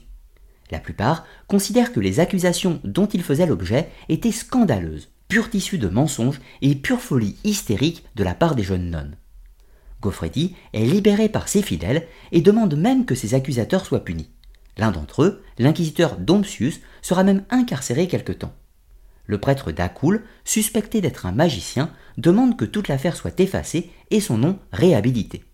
La 0.70 0.78
plupart 0.78 1.24
considèrent 1.46 1.90
que 1.90 2.00
les 2.00 2.20
accusations 2.20 2.80
dont 2.84 3.06
il 3.06 3.22
faisait 3.22 3.46
l'objet 3.46 3.88
étaient 4.10 4.30
scandaleuses, 4.30 5.08
pur 5.28 5.48
tissu 5.48 5.78
de 5.78 5.88
mensonges 5.88 6.38
et 6.60 6.74
pure 6.74 7.00
folie 7.00 7.36
hystérique 7.44 8.04
de 8.14 8.24
la 8.24 8.34
part 8.34 8.54
des 8.54 8.62
jeunes 8.62 8.90
nonnes. 8.90 9.16
Goffredi 10.02 10.54
est 10.74 10.84
libéré 10.84 11.30
par 11.30 11.48
ses 11.48 11.62
fidèles 11.62 12.06
et 12.30 12.42
demande 12.42 12.76
même 12.76 13.06
que 13.06 13.14
ses 13.14 13.32
accusateurs 13.32 13.86
soient 13.86 14.04
punis. 14.04 14.28
L'un 14.76 14.90
d'entre 14.90 15.22
eux, 15.22 15.42
l'inquisiteur 15.58 16.18
Dompsius, 16.18 16.80
sera 17.00 17.24
même 17.24 17.44
incarcéré 17.48 18.06
quelque 18.06 18.32
temps. 18.32 18.52
Le 19.28 19.38
prêtre 19.38 19.72
d'Acoul, 19.72 20.24
suspecté 20.44 21.02
d'être 21.02 21.26
un 21.26 21.32
magicien, 21.32 21.90
demande 22.16 22.56
que 22.56 22.64
toute 22.64 22.88
l'affaire 22.88 23.14
soit 23.14 23.38
effacée 23.38 23.90
et 24.10 24.20
son 24.20 24.38
nom 24.38 24.58
réhabilité. 24.72 25.44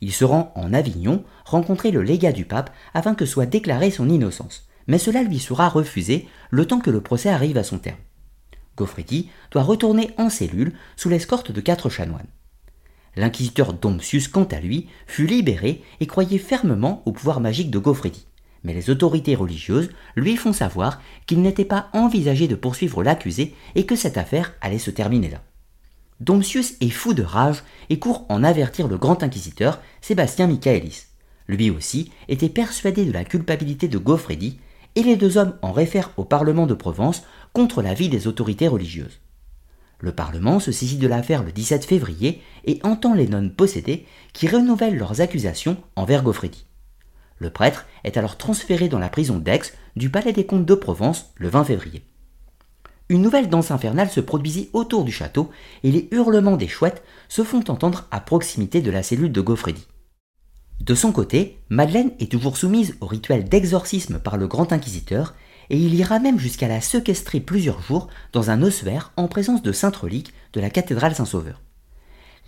Il 0.00 0.12
se 0.12 0.24
rend 0.24 0.52
en 0.54 0.72
Avignon 0.72 1.24
rencontrer 1.44 1.90
le 1.90 2.02
légat 2.02 2.30
du 2.30 2.44
pape 2.44 2.70
afin 2.94 3.16
que 3.16 3.26
soit 3.26 3.46
déclarée 3.46 3.90
son 3.90 4.08
innocence, 4.08 4.68
mais 4.86 4.98
cela 4.98 5.24
lui 5.24 5.40
sera 5.40 5.68
refusé 5.68 6.28
le 6.50 6.64
temps 6.64 6.78
que 6.78 6.92
le 6.92 7.00
procès 7.00 7.28
arrive 7.28 7.58
à 7.58 7.64
son 7.64 7.78
terme. 7.78 7.98
Goffredi 8.76 9.28
doit 9.50 9.64
retourner 9.64 10.12
en 10.16 10.30
cellule 10.30 10.74
sous 10.96 11.08
l'escorte 11.08 11.50
de 11.50 11.60
quatre 11.60 11.90
chanoines. 11.90 12.28
L'inquisiteur 13.16 13.72
Dompsius, 13.72 14.28
quant 14.28 14.44
à 14.44 14.60
lui, 14.60 14.86
fut 15.08 15.26
libéré 15.26 15.82
et 15.98 16.06
croyait 16.06 16.38
fermement 16.38 17.02
au 17.04 17.10
pouvoir 17.10 17.40
magique 17.40 17.72
de 17.72 17.80
Goffredi 17.80 18.27
mais 18.64 18.74
les 18.74 18.90
autorités 18.90 19.34
religieuses 19.34 19.90
lui 20.16 20.36
font 20.36 20.52
savoir 20.52 21.00
qu'il 21.26 21.42
n'était 21.42 21.64
pas 21.64 21.88
envisagé 21.92 22.48
de 22.48 22.54
poursuivre 22.54 23.02
l'accusé 23.02 23.54
et 23.74 23.86
que 23.86 23.96
cette 23.96 24.18
affaire 24.18 24.54
allait 24.60 24.78
se 24.78 24.90
terminer 24.90 25.30
là. 25.30 25.42
Dompsius 26.20 26.74
est 26.80 26.90
fou 26.90 27.14
de 27.14 27.22
rage 27.22 27.62
et 27.90 27.98
court 27.98 28.26
en 28.28 28.42
avertir 28.42 28.88
le 28.88 28.98
grand 28.98 29.22
inquisiteur 29.22 29.80
Sébastien 30.00 30.48
Michaelis. 30.48 31.04
Lui 31.46 31.70
aussi 31.70 32.10
était 32.28 32.48
persuadé 32.48 33.04
de 33.04 33.12
la 33.12 33.24
culpabilité 33.24 33.86
de 33.88 33.98
Gaufredi 33.98 34.58
et 34.96 35.02
les 35.02 35.16
deux 35.16 35.38
hommes 35.38 35.56
en 35.62 35.72
réfèrent 35.72 36.10
au 36.16 36.24
Parlement 36.24 36.66
de 36.66 36.74
Provence 36.74 37.22
contre 37.52 37.82
l'avis 37.82 38.08
des 38.08 38.26
autorités 38.26 38.68
religieuses. 38.68 39.20
Le 40.00 40.12
Parlement 40.12 40.60
se 40.60 40.72
saisit 40.72 40.98
de 40.98 41.08
l'affaire 41.08 41.42
le 41.42 41.52
17 41.52 41.84
février 41.84 42.42
et 42.64 42.80
entend 42.84 43.14
les 43.14 43.26
nonnes 43.26 43.52
possédées 43.52 44.06
qui 44.32 44.48
renouvellent 44.48 44.96
leurs 44.96 45.20
accusations 45.20 45.76
envers 45.96 46.22
Gaufredi. 46.22 46.67
Le 47.38 47.50
prêtre 47.50 47.86
est 48.04 48.16
alors 48.16 48.36
transféré 48.36 48.88
dans 48.88 48.98
la 48.98 49.08
prison 49.08 49.38
d'Aix 49.38 49.72
du 49.96 50.10
Palais 50.10 50.32
des 50.32 50.46
Comtes 50.46 50.66
de 50.66 50.74
Provence 50.74 51.32
le 51.36 51.48
20 51.48 51.64
février. 51.64 52.02
Une 53.08 53.22
nouvelle 53.22 53.48
danse 53.48 53.70
infernale 53.70 54.10
se 54.10 54.20
produisit 54.20 54.68
autour 54.72 55.04
du 55.04 55.12
château 55.12 55.50
et 55.82 55.90
les 55.90 56.08
hurlements 56.10 56.56
des 56.56 56.68
chouettes 56.68 57.02
se 57.28 57.42
font 57.42 57.64
entendre 57.68 58.06
à 58.10 58.20
proximité 58.20 58.82
de 58.82 58.90
la 58.90 59.02
cellule 59.02 59.32
de 59.32 59.40
Gaufredi. 59.40 59.86
De 60.80 60.94
son 60.94 61.12
côté, 61.12 61.58
Madeleine 61.70 62.12
est 62.20 62.30
toujours 62.30 62.56
soumise 62.56 62.96
au 63.00 63.06
rituel 63.06 63.48
d'exorcisme 63.48 64.18
par 64.18 64.36
le 64.36 64.46
grand 64.46 64.72
inquisiteur 64.72 65.34
et 65.70 65.78
il 65.78 65.94
ira 65.94 66.18
même 66.18 66.38
jusqu'à 66.38 66.68
la 66.68 66.80
séquestrer 66.80 67.40
plusieurs 67.40 67.80
jours 67.80 68.08
dans 68.32 68.50
un 68.50 68.62
ossuaire 68.62 69.12
en 69.16 69.28
présence 69.28 69.62
de 69.62 69.72
sainte 69.72 69.96
relique 69.96 70.32
de 70.52 70.60
la 70.60 70.70
cathédrale 70.70 71.14
Saint-Sauveur. 71.14 71.60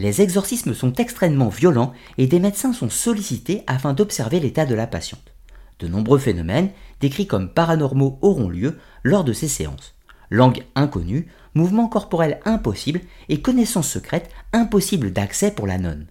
Les 0.00 0.22
exorcismes 0.22 0.72
sont 0.72 0.94
extrêmement 0.94 1.50
violents 1.50 1.92
et 2.16 2.26
des 2.26 2.38
médecins 2.38 2.72
sont 2.72 2.88
sollicités 2.88 3.64
afin 3.66 3.92
d'observer 3.92 4.40
l'état 4.40 4.64
de 4.64 4.74
la 4.74 4.86
patiente. 4.86 5.34
De 5.78 5.88
nombreux 5.88 6.18
phénomènes, 6.18 6.70
décrits 7.00 7.26
comme 7.26 7.52
paranormaux, 7.52 8.18
auront 8.22 8.48
lieu 8.48 8.78
lors 9.02 9.24
de 9.24 9.34
ces 9.34 9.46
séances. 9.46 9.94
Langue 10.30 10.64
inconnue, 10.74 11.28
mouvements 11.52 11.86
corporels 11.86 12.40
impossibles 12.46 13.02
et 13.28 13.42
connaissances 13.42 13.90
secrètes 13.90 14.30
impossibles 14.54 15.12
d'accès 15.12 15.50
pour 15.50 15.66
la 15.66 15.76
nonne. 15.76 16.06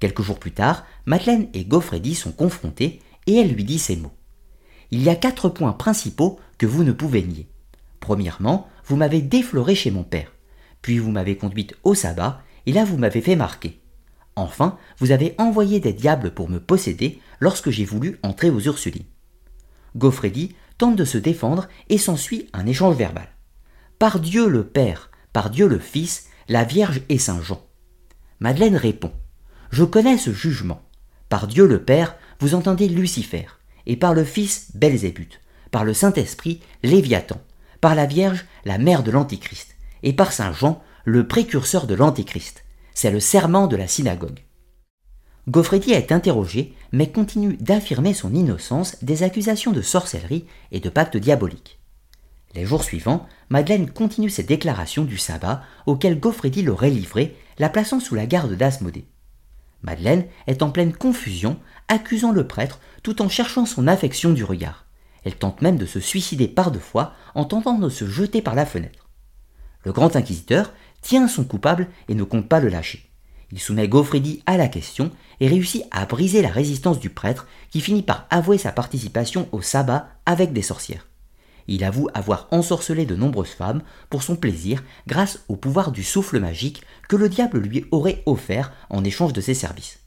Quelques 0.00 0.22
jours 0.22 0.38
plus 0.38 0.52
tard, 0.52 0.86
Madeleine 1.04 1.48
et 1.52 1.66
Gaufredi 1.66 2.14
sont 2.14 2.32
confrontés 2.32 3.02
et 3.26 3.36
elle 3.36 3.52
lui 3.52 3.64
dit 3.64 3.78
ces 3.78 3.96
mots. 3.96 4.14
Il 4.90 5.02
y 5.02 5.10
a 5.10 5.14
quatre 5.14 5.50
points 5.50 5.74
principaux 5.74 6.40
que 6.56 6.64
vous 6.64 6.84
ne 6.84 6.92
pouvez 6.92 7.22
nier. 7.22 7.48
Premièrement, 8.00 8.66
vous 8.86 8.96
m'avez 8.96 9.20
défloré 9.20 9.74
chez 9.74 9.90
mon 9.90 10.04
père, 10.04 10.32
puis 10.80 10.98
vous 10.98 11.10
m'avez 11.10 11.36
conduite 11.36 11.74
au 11.84 11.94
sabbat 11.94 12.40
et 12.66 12.72
là 12.72 12.84
vous 12.84 12.96
m'avez 12.96 13.20
fait 13.20 13.36
marquer. 13.36 13.80
Enfin, 14.36 14.78
vous 14.98 15.12
avez 15.12 15.34
envoyé 15.38 15.80
des 15.80 15.92
diables 15.92 16.32
pour 16.32 16.48
me 16.48 16.58
posséder 16.58 17.20
lorsque 17.40 17.70
j'ai 17.70 17.84
voulu 17.84 18.18
entrer 18.22 18.50
aux 18.50 18.60
Ursulines. 18.60 19.04
Gaufredi 19.96 20.54
tente 20.76 20.96
de 20.96 21.04
se 21.04 21.18
défendre 21.18 21.68
et 21.88 21.98
s'ensuit 21.98 22.48
un 22.52 22.66
échange 22.66 22.96
verbal. 22.96 23.28
Par 23.98 24.18
Dieu 24.18 24.48
le 24.48 24.66
Père, 24.66 25.10
par 25.32 25.50
Dieu 25.50 25.68
le 25.68 25.78
Fils, 25.78 26.26
la 26.48 26.64
Vierge 26.64 27.02
et 27.08 27.18
Saint 27.18 27.40
Jean. 27.40 27.62
Madeleine 28.40 28.76
répond 28.76 29.12
Je 29.70 29.84
connais 29.84 30.18
ce 30.18 30.32
jugement. 30.32 30.82
Par 31.28 31.46
Dieu 31.46 31.66
le 31.66 31.82
Père, 31.82 32.16
vous 32.40 32.54
entendez 32.54 32.88
Lucifer, 32.88 33.46
et 33.86 33.96
par 33.96 34.14
le 34.14 34.24
Fils, 34.24 34.70
Belzébuth, 34.74 35.40
par 35.70 35.84
le 35.84 35.94
Saint-Esprit, 35.94 36.60
Léviathan, 36.82 37.40
par 37.80 37.94
la 37.94 38.06
Vierge, 38.06 38.44
la 38.64 38.78
mère 38.78 39.02
de 39.02 39.10
l'Antichrist, 39.10 39.76
et 40.02 40.12
par 40.12 40.32
Saint 40.32 40.52
Jean, 40.52 40.82
le 41.04 41.28
précurseur 41.28 41.86
de 41.86 41.94
l'Antéchrist. 41.94 42.64
C'est 42.94 43.10
le 43.10 43.20
serment 43.20 43.66
de 43.66 43.76
la 43.76 43.86
synagogue. 43.86 44.40
Gaufredi 45.48 45.92
est 45.92 46.12
interrogé, 46.12 46.74
mais 46.92 47.10
continue 47.10 47.58
d'affirmer 47.58 48.14
son 48.14 48.32
innocence 48.32 48.96
des 49.02 49.22
accusations 49.22 49.72
de 49.72 49.82
sorcellerie 49.82 50.46
et 50.72 50.80
de 50.80 50.88
pacte 50.88 51.18
diabolique. 51.18 51.78
Les 52.54 52.64
jours 52.64 52.84
suivants, 52.84 53.26
Madeleine 53.50 53.90
continue 53.90 54.30
ses 54.30 54.44
déclarations 54.44 55.04
du 55.04 55.18
sabbat 55.18 55.62
auxquelles 55.84 56.18
Gaufredi 56.18 56.62
l'aurait 56.62 56.88
livré, 56.88 57.36
la 57.58 57.68
plaçant 57.68 58.00
sous 58.00 58.14
la 58.14 58.24
garde 58.24 58.54
d'Asmodée. 58.54 59.06
Madeleine 59.82 60.24
est 60.46 60.62
en 60.62 60.70
pleine 60.70 60.94
confusion, 60.94 61.58
accusant 61.88 62.32
le 62.32 62.46
prêtre 62.46 62.80
tout 63.02 63.20
en 63.20 63.28
cherchant 63.28 63.66
son 63.66 63.86
affection 63.86 64.32
du 64.32 64.44
regard. 64.44 64.86
Elle 65.24 65.36
tente 65.36 65.60
même 65.60 65.76
de 65.76 65.84
se 65.84 66.00
suicider 66.00 66.48
par 66.48 66.70
deux 66.70 66.78
fois 66.78 67.12
en 67.34 67.44
tentant 67.44 67.78
de 67.78 67.90
se 67.90 68.06
jeter 68.06 68.40
par 68.40 68.54
la 68.54 68.64
fenêtre. 68.64 69.04
Le 69.84 69.92
grand 69.92 70.16
inquisiteur 70.16 70.72
tient 71.04 71.28
son 71.28 71.44
coupable 71.44 71.88
et 72.08 72.14
ne 72.14 72.24
compte 72.24 72.48
pas 72.48 72.60
le 72.60 72.68
lâcher. 72.68 73.08
Il 73.52 73.60
soumet 73.60 73.86
Gaufredi 73.86 74.42
à 74.46 74.56
la 74.56 74.68
question 74.68 75.12
et 75.38 75.46
réussit 75.46 75.84
à 75.90 76.06
briser 76.06 76.42
la 76.42 76.48
résistance 76.48 76.98
du 76.98 77.10
prêtre 77.10 77.46
qui 77.70 77.80
finit 77.80 78.02
par 78.02 78.26
avouer 78.30 78.58
sa 78.58 78.72
participation 78.72 79.46
au 79.52 79.60
sabbat 79.60 80.08
avec 80.26 80.52
des 80.52 80.62
sorcières. 80.62 81.06
Il 81.68 81.84
avoue 81.84 82.08
avoir 82.14 82.48
ensorcelé 82.50 83.04
de 83.06 83.14
nombreuses 83.14 83.50
femmes 83.50 83.82
pour 84.10 84.22
son 84.22 84.34
plaisir 84.34 84.82
grâce 85.06 85.44
au 85.48 85.56
pouvoir 85.56 85.92
du 85.92 86.02
souffle 86.02 86.40
magique 86.40 86.82
que 87.08 87.16
le 87.16 87.28
diable 87.28 87.58
lui 87.58 87.84
aurait 87.90 88.22
offert 88.26 88.72
en 88.88 89.04
échange 89.04 89.34
de 89.34 89.40
ses 89.40 89.54
services. 89.54 90.00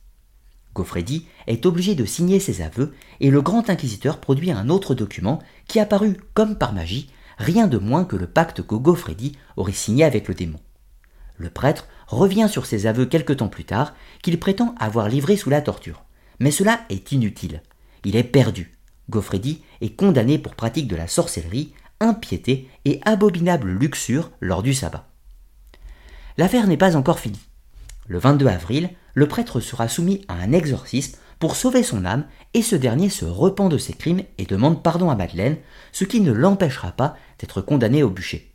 Gaufredi 0.74 1.27
est 1.46 1.66
obligé 1.66 1.94
de 1.96 2.06
signer 2.06 2.39
ses 2.39 2.62
aveux 2.62 2.94
et 3.20 3.30
le 3.30 3.42
grand 3.42 3.70
inquisiteur 3.70 4.20
produit 4.20 4.51
un 4.51 4.70
autre 4.70 4.96
document 4.96 5.39
qui 5.68 5.80
apparut 5.80 6.18
comme 6.34 6.58
par 6.58 6.74
magie 6.74 7.10
rien 7.38 7.68
de 7.68 7.77
moins 7.77 8.04
que 8.04 8.16
le 8.16 8.27
pacte 8.27 8.63
que 8.66 8.75
Gaufredi 8.75 9.34
aurait 9.58 9.72
signé 9.72 10.04
avec 10.04 10.27
le 10.27 10.34
démon. 10.34 10.60
Le 11.38 11.50
prêtre 11.50 11.88
revient 12.08 12.48
sur 12.50 12.65
ses 12.65 12.88
aveux 12.88 13.06
quelque 13.06 13.34
temps 13.34 13.48
plus 13.48 13.65
tard 13.65 13.94
qu'il 14.22 14.39
prétend 14.39 14.75
avoir 14.79 15.08
livré 15.08 15.38
sous 15.38 15.50
la 15.50 15.62
torture. 15.62 16.03
Mais 16.39 16.51
cela 16.51 16.82
est 16.89 17.12
inutile. 17.12 17.62
Il 18.03 18.15
est 18.15 18.24
perdu. 18.24 18.77
Gaufredi 19.10 19.62
est 19.82 19.96
condamné 19.96 20.38
pour 20.38 20.56
pratique 20.56 20.88
de 20.88 20.96
la 20.96 21.08
sorcellerie, 21.08 21.74
impiété 22.00 22.70
et 22.86 23.00
abominable 23.06 23.70
luxure 23.70 24.32
lors 24.41 24.63
du 24.63 24.74
sabbat. 24.74 25.08
L'affaire 26.38 26.67
n'est 26.67 26.77
pas 26.77 26.96
encore 26.96 27.20
finie. 27.20 27.39
Le 28.08 28.20
22 28.20 28.48
avril, 28.48 28.89
le 29.13 29.27
prêtre 29.27 29.60
sera 29.60 29.88
soumis 29.88 30.24
à 30.27 30.36
un 30.36 30.51
exorcisme 30.51 31.17
pour 31.39 31.56
sauver 31.56 31.84
son 31.84 32.06
âme 32.06 32.25
et 32.53 32.62
ce 32.62 32.75
dernier 32.75 33.10
se 33.10 33.25
repent 33.25 33.70
de 33.70 33.77
ses 33.77 33.94
crimes 33.94 34.24
et 34.38 34.46
demande 34.46 34.84
pardon 34.84 35.10
à 35.10 35.15
Madeleine, 35.15 35.58
ce 35.91 36.03
qui 36.03 36.22
ne 36.22 36.32
l'empêchera 36.32 36.91
pas 36.91 37.15
d'être 37.39 37.62
condamné 37.62 38.03
au 38.03 38.10
bûcher. 38.10 38.53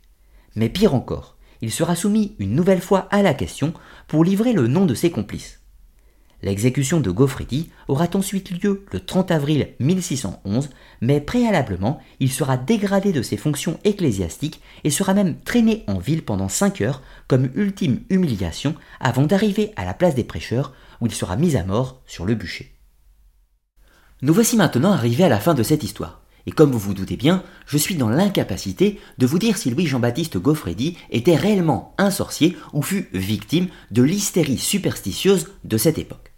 Mais 0.55 0.69
pire 0.69 0.95
encore, 0.95 1.37
il 1.63 1.71
sera 1.71 1.95
soumis 1.95 2.35
une 2.39 2.55
nouvelle 2.55 2.81
fois 2.81 3.07
à 3.09 3.21
la 3.21 3.33
question 3.33 3.73
pour 4.09 4.25
livrer 4.25 4.51
le 4.51 4.67
nom 4.67 4.85
de 4.85 4.93
ses 4.93 5.11
complices. 5.11 5.61
L'exécution 6.41 6.99
de 6.99 7.09
Gaufredi 7.09 7.69
aura 7.87 8.07
ensuite 8.15 8.51
lieu 8.51 8.83
le 8.91 8.99
30 8.99 9.31
avril 9.31 9.69
1611, 9.79 10.71
mais 10.99 11.21
préalablement, 11.21 12.01
il 12.19 12.29
sera 12.29 12.57
dégradé 12.57 13.13
de 13.13 13.21
ses 13.21 13.37
fonctions 13.37 13.79
ecclésiastiques 13.85 14.59
et 14.83 14.89
sera 14.89 15.13
même 15.13 15.39
traîné 15.39 15.85
en 15.87 15.99
ville 15.99 16.25
pendant 16.25 16.49
cinq 16.49 16.81
heures 16.81 17.01
comme 17.29 17.49
ultime 17.55 18.01
humiliation 18.09 18.75
avant 18.99 19.23
d'arriver 19.23 19.71
à 19.77 19.85
la 19.85 19.93
place 19.93 20.15
des 20.15 20.25
prêcheurs 20.25 20.73
où 20.99 21.05
il 21.05 21.13
sera 21.13 21.37
mis 21.37 21.55
à 21.55 21.63
mort 21.63 22.01
sur 22.05 22.25
le 22.25 22.35
bûcher. 22.35 22.75
Nous 24.21 24.33
voici 24.33 24.57
maintenant 24.57 24.91
arrivés 24.91 25.23
à 25.23 25.29
la 25.29 25.39
fin 25.39 25.53
de 25.53 25.63
cette 25.63 25.83
histoire. 25.83 26.22
Et 26.45 26.51
comme 26.51 26.71
vous 26.71 26.79
vous 26.79 26.93
doutez 26.93 27.15
bien, 27.15 27.43
je 27.65 27.77
suis 27.77 27.95
dans 27.95 28.09
l'incapacité 28.09 28.99
de 29.17 29.25
vous 29.25 29.39
dire 29.39 29.57
si 29.57 29.69
Louis 29.69 29.87
Jean-Baptiste 29.87 30.37
Gaufredi 30.37 30.97
était 31.09 31.35
réellement 31.35 31.93
un 31.97 32.11
sorcier 32.11 32.57
ou 32.73 32.81
fut 32.81 33.09
victime 33.13 33.67
de 33.91 34.03
l'hystérie 34.03 34.57
superstitieuse 34.57 35.51
de 35.63 35.77
cette 35.77 35.97
époque. 35.97 36.33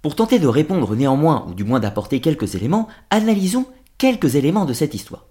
Pour 0.00 0.14
tenter 0.14 0.38
de 0.38 0.46
répondre 0.46 0.94
néanmoins, 0.94 1.46
ou 1.48 1.54
du 1.54 1.64
moins 1.64 1.80
d'apporter 1.80 2.20
quelques 2.20 2.54
éléments, 2.54 2.88
analysons 3.10 3.66
quelques 3.98 4.36
éléments 4.36 4.64
de 4.64 4.72
cette 4.72 4.94
histoire. 4.94 5.26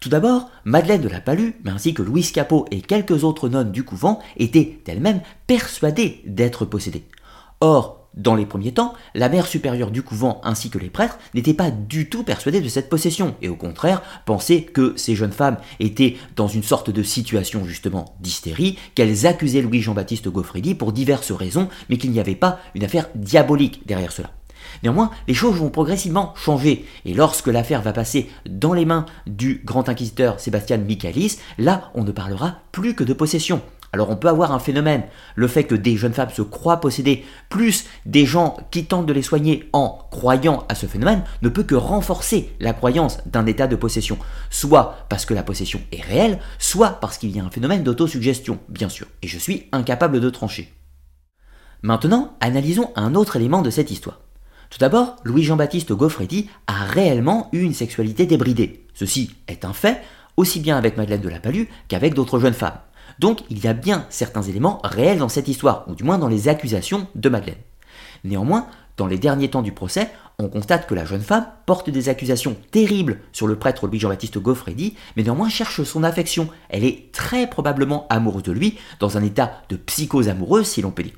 Tout 0.00 0.08
d'abord, 0.08 0.50
Madeleine 0.64 1.00
de 1.00 1.08
la 1.08 1.20
Palue, 1.20 1.52
mais 1.64 1.70
ainsi 1.70 1.94
que 1.94 2.02
Louise 2.02 2.32
Capot 2.32 2.66
et 2.70 2.80
quelques 2.80 3.24
autres 3.24 3.48
nonnes 3.48 3.72
du 3.72 3.84
couvent, 3.84 4.20
étaient 4.36 4.80
elles-mêmes 4.86 5.22
persuadées 5.46 6.22
d'être 6.26 6.64
possédées. 6.64 7.06
Or, 7.60 8.03
dans 8.16 8.34
les 8.34 8.46
premiers 8.46 8.72
temps, 8.72 8.94
la 9.14 9.28
mère 9.28 9.46
supérieure 9.46 9.90
du 9.90 10.02
couvent 10.02 10.40
ainsi 10.44 10.70
que 10.70 10.78
les 10.78 10.90
prêtres 10.90 11.18
n'étaient 11.34 11.54
pas 11.54 11.70
du 11.70 12.08
tout 12.08 12.22
persuadés 12.22 12.60
de 12.60 12.68
cette 12.68 12.88
possession, 12.88 13.34
et 13.42 13.48
au 13.48 13.56
contraire 13.56 14.02
pensaient 14.24 14.62
que 14.62 14.94
ces 14.96 15.14
jeunes 15.14 15.32
femmes 15.32 15.58
étaient 15.80 16.16
dans 16.36 16.48
une 16.48 16.62
sorte 16.62 16.90
de 16.90 17.02
situation 17.02 17.64
justement 17.64 18.16
d'hystérie, 18.20 18.78
qu'elles 18.94 19.26
accusaient 19.26 19.62
Louis 19.62 19.82
Jean-Baptiste 19.82 20.28
Gaufredi 20.28 20.74
pour 20.74 20.92
diverses 20.92 21.32
raisons, 21.32 21.68
mais 21.88 21.98
qu'il 21.98 22.10
n'y 22.10 22.20
avait 22.20 22.34
pas 22.34 22.60
une 22.74 22.84
affaire 22.84 23.08
diabolique 23.14 23.86
derrière 23.86 24.12
cela. 24.12 24.30
Néanmoins, 24.82 25.10
les 25.28 25.34
choses 25.34 25.56
vont 25.56 25.70
progressivement 25.70 26.34
changer, 26.36 26.84
et 27.04 27.14
lorsque 27.14 27.48
l'affaire 27.48 27.82
va 27.82 27.92
passer 27.92 28.30
dans 28.48 28.72
les 28.72 28.84
mains 28.84 29.06
du 29.26 29.62
grand 29.64 29.88
inquisiteur 29.88 30.40
Sébastien 30.40 30.78
Michaelis, 30.78 31.38
là 31.58 31.90
on 31.94 32.04
ne 32.04 32.12
parlera 32.12 32.58
plus 32.72 32.94
que 32.94 33.04
de 33.04 33.12
possession. 33.12 33.60
Alors 33.94 34.10
on 34.10 34.16
peut 34.16 34.26
avoir 34.26 34.50
un 34.50 34.58
phénomène, 34.58 35.04
le 35.36 35.46
fait 35.46 35.62
que 35.62 35.76
des 35.76 35.96
jeunes 35.96 36.14
femmes 36.14 36.32
se 36.32 36.42
croient 36.42 36.80
possédées, 36.80 37.24
plus 37.48 37.84
des 38.06 38.26
gens 38.26 38.56
qui 38.72 38.86
tentent 38.86 39.06
de 39.06 39.12
les 39.12 39.22
soigner 39.22 39.68
en 39.72 40.08
croyant 40.10 40.64
à 40.68 40.74
ce 40.74 40.86
phénomène, 40.86 41.22
ne 41.42 41.48
peut 41.48 41.62
que 41.62 41.76
renforcer 41.76 42.52
la 42.58 42.72
croyance 42.72 43.18
d'un 43.24 43.46
état 43.46 43.68
de 43.68 43.76
possession, 43.76 44.18
soit 44.50 45.06
parce 45.08 45.24
que 45.24 45.32
la 45.32 45.44
possession 45.44 45.80
est 45.92 46.02
réelle, 46.02 46.40
soit 46.58 46.98
parce 47.00 47.18
qu'il 47.18 47.30
y 47.30 47.38
a 47.38 47.44
un 47.44 47.50
phénomène 47.50 47.84
d'autosuggestion, 47.84 48.58
bien 48.68 48.88
sûr, 48.88 49.06
et 49.22 49.28
je 49.28 49.38
suis 49.38 49.68
incapable 49.70 50.20
de 50.20 50.28
trancher. 50.28 50.74
Maintenant, 51.82 52.36
analysons 52.40 52.90
un 52.96 53.14
autre 53.14 53.36
élément 53.36 53.62
de 53.62 53.70
cette 53.70 53.92
histoire. 53.92 54.22
Tout 54.70 54.78
d'abord, 54.80 55.14
Louis-Jean-Baptiste 55.22 55.92
Gaufretti 55.92 56.50
a 56.66 56.82
réellement 56.82 57.48
eu 57.52 57.60
une 57.60 57.74
sexualité 57.74 58.26
débridée. 58.26 58.88
Ceci 58.92 59.36
est 59.46 59.64
un 59.64 59.72
fait, 59.72 60.02
aussi 60.36 60.58
bien 60.58 60.76
avec 60.76 60.96
Madeleine 60.96 61.20
de 61.20 61.28
la 61.28 61.38
Palue 61.38 61.68
qu'avec 61.86 62.14
d'autres 62.14 62.40
jeunes 62.40 62.54
femmes. 62.54 62.80
Donc 63.18 63.40
il 63.50 63.62
y 63.62 63.68
a 63.68 63.72
bien 63.72 64.06
certains 64.10 64.42
éléments 64.42 64.80
réels 64.84 65.18
dans 65.18 65.28
cette 65.28 65.48
histoire, 65.48 65.84
ou 65.88 65.94
du 65.94 66.04
moins 66.04 66.18
dans 66.18 66.28
les 66.28 66.48
accusations 66.48 67.06
de 67.14 67.28
Madeleine. 67.28 67.58
Néanmoins, 68.24 68.66
dans 68.96 69.06
les 69.06 69.18
derniers 69.18 69.50
temps 69.50 69.62
du 69.62 69.72
procès, 69.72 70.10
on 70.38 70.48
constate 70.48 70.86
que 70.86 70.94
la 70.94 71.04
jeune 71.04 71.20
femme 71.20 71.46
porte 71.66 71.90
des 71.90 72.08
accusations 72.08 72.56
terribles 72.70 73.20
sur 73.32 73.46
le 73.46 73.56
prêtre 73.56 73.86
Louis-Jean-Baptiste 73.86 74.38
Gaufredi, 74.38 74.94
mais 75.16 75.22
néanmoins 75.22 75.48
cherche 75.48 75.82
son 75.82 76.02
affection. 76.02 76.48
Elle 76.68 76.84
est 76.84 77.12
très 77.12 77.48
probablement 77.48 78.06
amoureuse 78.08 78.42
de 78.44 78.52
lui, 78.52 78.78
dans 79.00 79.16
un 79.16 79.22
état 79.22 79.62
de 79.68 79.76
psychose 79.76 80.28
amoureuse 80.28 80.66
si 80.66 80.82
l'on 80.82 80.90
peut 80.90 81.04
dire. 81.04 81.14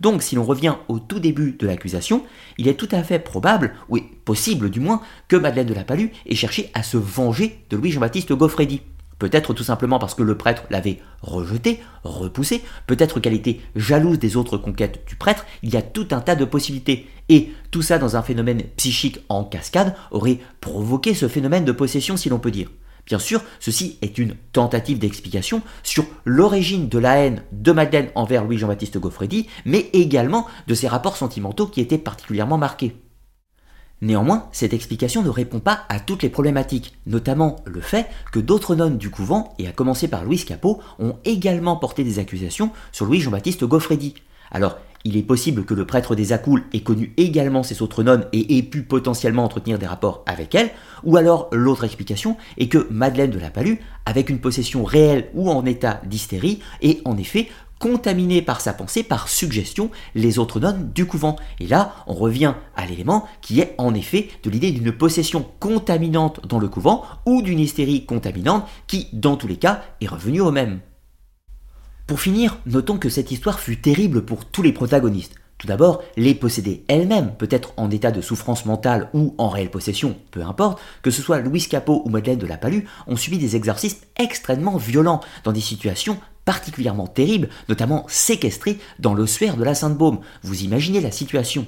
Donc 0.00 0.22
si 0.22 0.34
l'on 0.34 0.44
revient 0.44 0.74
au 0.88 0.98
tout 0.98 1.20
début 1.20 1.52
de 1.52 1.66
l'accusation, 1.66 2.24
il 2.58 2.68
est 2.68 2.74
tout 2.74 2.88
à 2.90 3.02
fait 3.02 3.18
probable, 3.18 3.74
ou 3.88 3.98
possible 4.24 4.70
du 4.70 4.80
moins, 4.80 5.00
que 5.28 5.36
Madeleine 5.36 5.66
de 5.66 5.74
la 5.74 5.84
Palue 5.84 6.10
ait 6.26 6.34
cherché 6.34 6.70
à 6.74 6.82
se 6.82 6.96
venger 6.96 7.64
de 7.70 7.76
Louis-Jean-Baptiste 7.76 8.32
Gaufredi. 8.32 8.82
Peut-être 9.24 9.54
tout 9.54 9.64
simplement 9.64 9.98
parce 9.98 10.14
que 10.14 10.22
le 10.22 10.36
prêtre 10.36 10.64
l'avait 10.68 10.98
rejeté, 11.22 11.80
repoussé, 12.02 12.62
peut-être 12.86 13.20
qu'elle 13.20 13.32
était 13.32 13.58
jalouse 13.74 14.18
des 14.18 14.36
autres 14.36 14.58
conquêtes 14.58 15.02
du 15.08 15.16
prêtre, 15.16 15.46
il 15.62 15.72
y 15.72 15.78
a 15.78 15.82
tout 15.82 16.08
un 16.10 16.20
tas 16.20 16.34
de 16.34 16.44
possibilités. 16.44 17.08
Et 17.30 17.50
tout 17.70 17.80
ça 17.80 17.96
dans 17.96 18.16
un 18.16 18.22
phénomène 18.22 18.64
psychique 18.76 19.20
en 19.30 19.44
cascade 19.44 19.94
aurait 20.10 20.40
provoqué 20.60 21.14
ce 21.14 21.26
phénomène 21.26 21.64
de 21.64 21.72
possession 21.72 22.18
si 22.18 22.28
l'on 22.28 22.38
peut 22.38 22.50
dire. 22.50 22.68
Bien 23.06 23.18
sûr, 23.18 23.40
ceci 23.60 23.96
est 24.02 24.18
une 24.18 24.34
tentative 24.52 24.98
d'explication 24.98 25.62
sur 25.82 26.04
l'origine 26.26 26.90
de 26.90 26.98
la 26.98 27.16
haine 27.16 27.44
de 27.50 27.72
Madeleine 27.72 28.10
envers 28.16 28.44
Louis-Jean-Baptiste 28.44 28.98
Gaufredi, 28.98 29.48
mais 29.64 29.88
également 29.94 30.46
de 30.66 30.74
ses 30.74 30.86
rapports 30.86 31.16
sentimentaux 31.16 31.66
qui 31.66 31.80
étaient 31.80 31.96
particulièrement 31.96 32.58
marqués. 32.58 32.94
Néanmoins, 34.02 34.48
cette 34.52 34.74
explication 34.74 35.22
ne 35.22 35.28
répond 35.28 35.60
pas 35.60 35.84
à 35.88 36.00
toutes 36.00 36.22
les 36.22 36.28
problématiques, 36.28 36.96
notamment 37.06 37.56
le 37.64 37.80
fait 37.80 38.06
que 38.32 38.40
d'autres 38.40 38.74
nonnes 38.74 38.98
du 38.98 39.10
couvent, 39.10 39.54
et 39.58 39.66
à 39.66 39.72
commencer 39.72 40.08
par 40.08 40.24
Louise 40.24 40.44
Capot, 40.44 40.80
ont 40.98 41.16
également 41.24 41.76
porté 41.76 42.04
des 42.04 42.18
accusations 42.18 42.70
sur 42.92 43.06
Louis-Jean-Baptiste 43.06 43.64
Gaufredi. 43.64 44.14
Alors, 44.50 44.76
il 45.06 45.18
est 45.18 45.22
possible 45.22 45.66
que 45.66 45.74
le 45.74 45.86
prêtre 45.86 46.14
des 46.14 46.32
Accoules 46.32 46.64
ait 46.72 46.80
connu 46.80 47.12
également 47.18 47.62
ces 47.62 47.82
autres 47.82 48.02
nonnes 48.02 48.26
et 48.32 48.56
ait 48.56 48.62
pu 48.62 48.82
potentiellement 48.82 49.44
entretenir 49.44 49.78
des 49.78 49.86
rapports 49.86 50.22
avec 50.26 50.54
elles, 50.54 50.70
ou 51.02 51.18
alors 51.18 51.48
l'autre 51.52 51.84
explication 51.84 52.38
est 52.56 52.68
que 52.68 52.86
Madeleine 52.90 53.30
de 53.30 53.38
la 53.38 53.50
Palue, 53.50 53.80
avec 54.06 54.30
une 54.30 54.40
possession 54.40 54.82
réelle 54.82 55.28
ou 55.34 55.50
en 55.50 55.66
état 55.66 56.00
d'hystérie, 56.06 56.60
est 56.80 57.06
en 57.06 57.18
effet 57.18 57.48
contaminer 57.84 58.40
par 58.40 58.62
sa 58.62 58.72
pensée, 58.72 59.02
par 59.02 59.28
suggestion, 59.28 59.90
les 60.14 60.38
autres 60.38 60.58
nonnes 60.58 60.90
du 60.94 61.04
couvent. 61.04 61.36
Et 61.60 61.66
là, 61.66 61.92
on 62.06 62.14
revient 62.14 62.54
à 62.76 62.86
l'élément 62.86 63.28
qui 63.42 63.60
est 63.60 63.74
en 63.76 63.92
effet 63.92 64.30
de 64.42 64.48
l'idée 64.48 64.70
d'une 64.70 64.90
possession 64.90 65.46
contaminante 65.60 66.40
dans 66.46 66.58
le 66.58 66.68
couvent 66.68 67.04
ou 67.26 67.42
d'une 67.42 67.60
hystérie 67.60 68.06
contaminante 68.06 68.66
qui, 68.86 69.08
dans 69.12 69.36
tous 69.36 69.48
les 69.48 69.58
cas, 69.58 69.82
est 70.00 70.06
revenue 70.06 70.40
au 70.40 70.50
même. 70.50 70.80
Pour 72.06 72.22
finir, 72.22 72.56
notons 72.64 72.96
que 72.96 73.10
cette 73.10 73.30
histoire 73.30 73.60
fut 73.60 73.82
terrible 73.82 74.24
pour 74.24 74.46
tous 74.46 74.62
les 74.62 74.72
protagonistes. 74.72 75.34
Tout 75.58 75.66
d'abord, 75.66 76.02
les 76.16 76.34
possédées 76.34 76.84
elles-mêmes, 76.88 77.34
peut-être 77.36 77.72
en 77.76 77.90
état 77.90 78.10
de 78.10 78.20
souffrance 78.20 78.66
mentale 78.66 79.08
ou 79.14 79.34
en 79.38 79.48
réelle 79.48 79.70
possession, 79.70 80.16
peu 80.30 80.42
importe, 80.42 80.80
que 81.02 81.10
ce 81.10 81.22
soit 81.22 81.38
Louise 81.38 81.68
Capot 81.68 82.02
ou 82.04 82.10
Madeleine 82.10 82.38
de 82.38 82.46
la 82.46 82.56
Palue, 82.56 82.86
ont 83.06 83.16
subi 83.16 83.38
des 83.38 83.56
exercices 83.56 84.00
extrêmement 84.18 84.76
violents, 84.76 85.20
dans 85.44 85.52
des 85.52 85.60
situations 85.60 86.18
particulièrement 86.44 87.06
terribles, 87.06 87.48
notamment 87.68 88.04
séquestrées 88.08 88.78
dans 88.98 89.14
l'ossuaire 89.14 89.56
de 89.56 89.64
la 89.64 89.74
Sainte-Baume. 89.74 90.20
Vous 90.42 90.62
imaginez 90.62 91.00
la 91.00 91.10
situation 91.10 91.66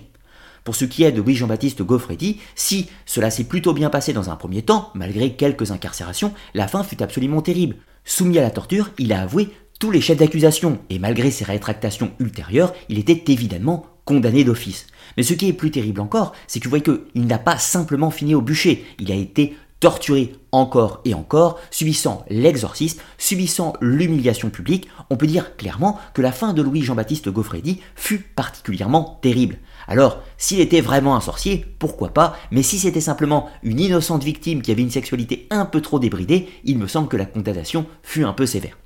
pour 0.67 0.75
ce 0.75 0.85
qui 0.85 1.05
est 1.05 1.13
de 1.13 1.23
Louis-Jean-Baptiste 1.23 1.83
Gaufredi, 1.83 2.41
si 2.57 2.89
cela 3.07 3.31
s'est 3.31 3.45
plutôt 3.45 3.73
bien 3.73 3.89
passé 3.89 4.13
dans 4.13 4.31
un 4.31 4.37
premier 4.37 4.63
temps, 4.63 4.91
malgré 4.95 5.35
quelques 5.35 5.71
incarcérations, 5.71 6.35
la 6.55 6.67
fin 6.67 6.83
fut 6.83 7.05
absolument 7.05 7.41
terrible. 7.41 7.77
Soumis 8.05 8.39
à 8.39 8.43
la 8.43 8.51
torture, 8.51 8.91
il 8.99 9.13
a 9.13 9.23
avoué 9.23 9.51
tous 9.79 9.91
les 9.91 10.01
chefs 10.01 10.19
d'accusation, 10.19 10.79
et 10.91 10.99
malgré 10.99 11.31
ses 11.31 11.45
rétractations 11.45 12.13
ultérieures, 12.19 12.73
il 12.89 12.99
était 12.99 13.33
évidemment 13.33 13.87
condamné 14.05 14.45
d'office. 14.45 14.87
Mais 15.17 15.23
ce 15.23 15.35
qui 15.35 15.49
est 15.49 15.53
plus 15.53 15.71
terrible 15.71 16.01
encore, 16.01 16.33
c'est 16.47 16.61
que 16.61 16.65
vous 16.65 16.71
voyez 16.71 16.85
qu'il 16.85 17.27
n'a 17.27 17.39
pas 17.39 17.59
simplement 17.59 18.11
fini 18.11 18.35
au 18.35 18.41
bûcher, 18.41 18.85
il 18.99 19.13
a 19.13 19.17
été 19.17 19.57
torturé 19.81 20.33
encore 20.53 21.03
et 21.05 21.13
encore, 21.13 21.61
subissant 21.71 22.25
l'exorcisme, 22.31 23.01
subissant 23.19 23.75
l'humiliation 23.81 24.49
publique, 24.49 24.89
on 25.11 25.17
peut 25.17 25.27
dire 25.27 25.57
clairement 25.57 25.99
que 26.15 26.23
la 26.23 26.33
fin 26.33 26.55
de 26.55 26.63
Louis-Jean-Baptiste 26.63 27.29
Gaufredi 27.29 27.81
fut 27.95 28.21
particulièrement 28.21 29.19
terrible. 29.21 29.59
Alors, 29.87 30.23
s'il 30.39 30.61
était 30.61 30.81
vraiment 30.81 31.15
un 31.15 31.21
sorcier, 31.21 31.67
pourquoi 31.79 32.15
pas, 32.15 32.37
mais 32.51 32.63
si 32.63 32.79
c'était 32.79 33.01
simplement 33.01 33.51
une 33.63 33.81
innocente 33.81 34.25
victime 34.25 34.63
qui 34.63 34.73
avait 34.73 34.83
une 34.83 34.91
sexualité 34.91 35.47
un 35.51 35.67
peu 35.67 35.83
trop 35.83 35.99
débridée, 35.99 36.49
il 36.65 36.79
me 36.79 36.87
semble 36.87 37.09
que 37.09 37.19
la 37.19 37.27
condamnation 37.27 37.87
fut 38.03 38.25
un 38.25 38.33
peu 38.33 38.47
sévère. 38.47 38.79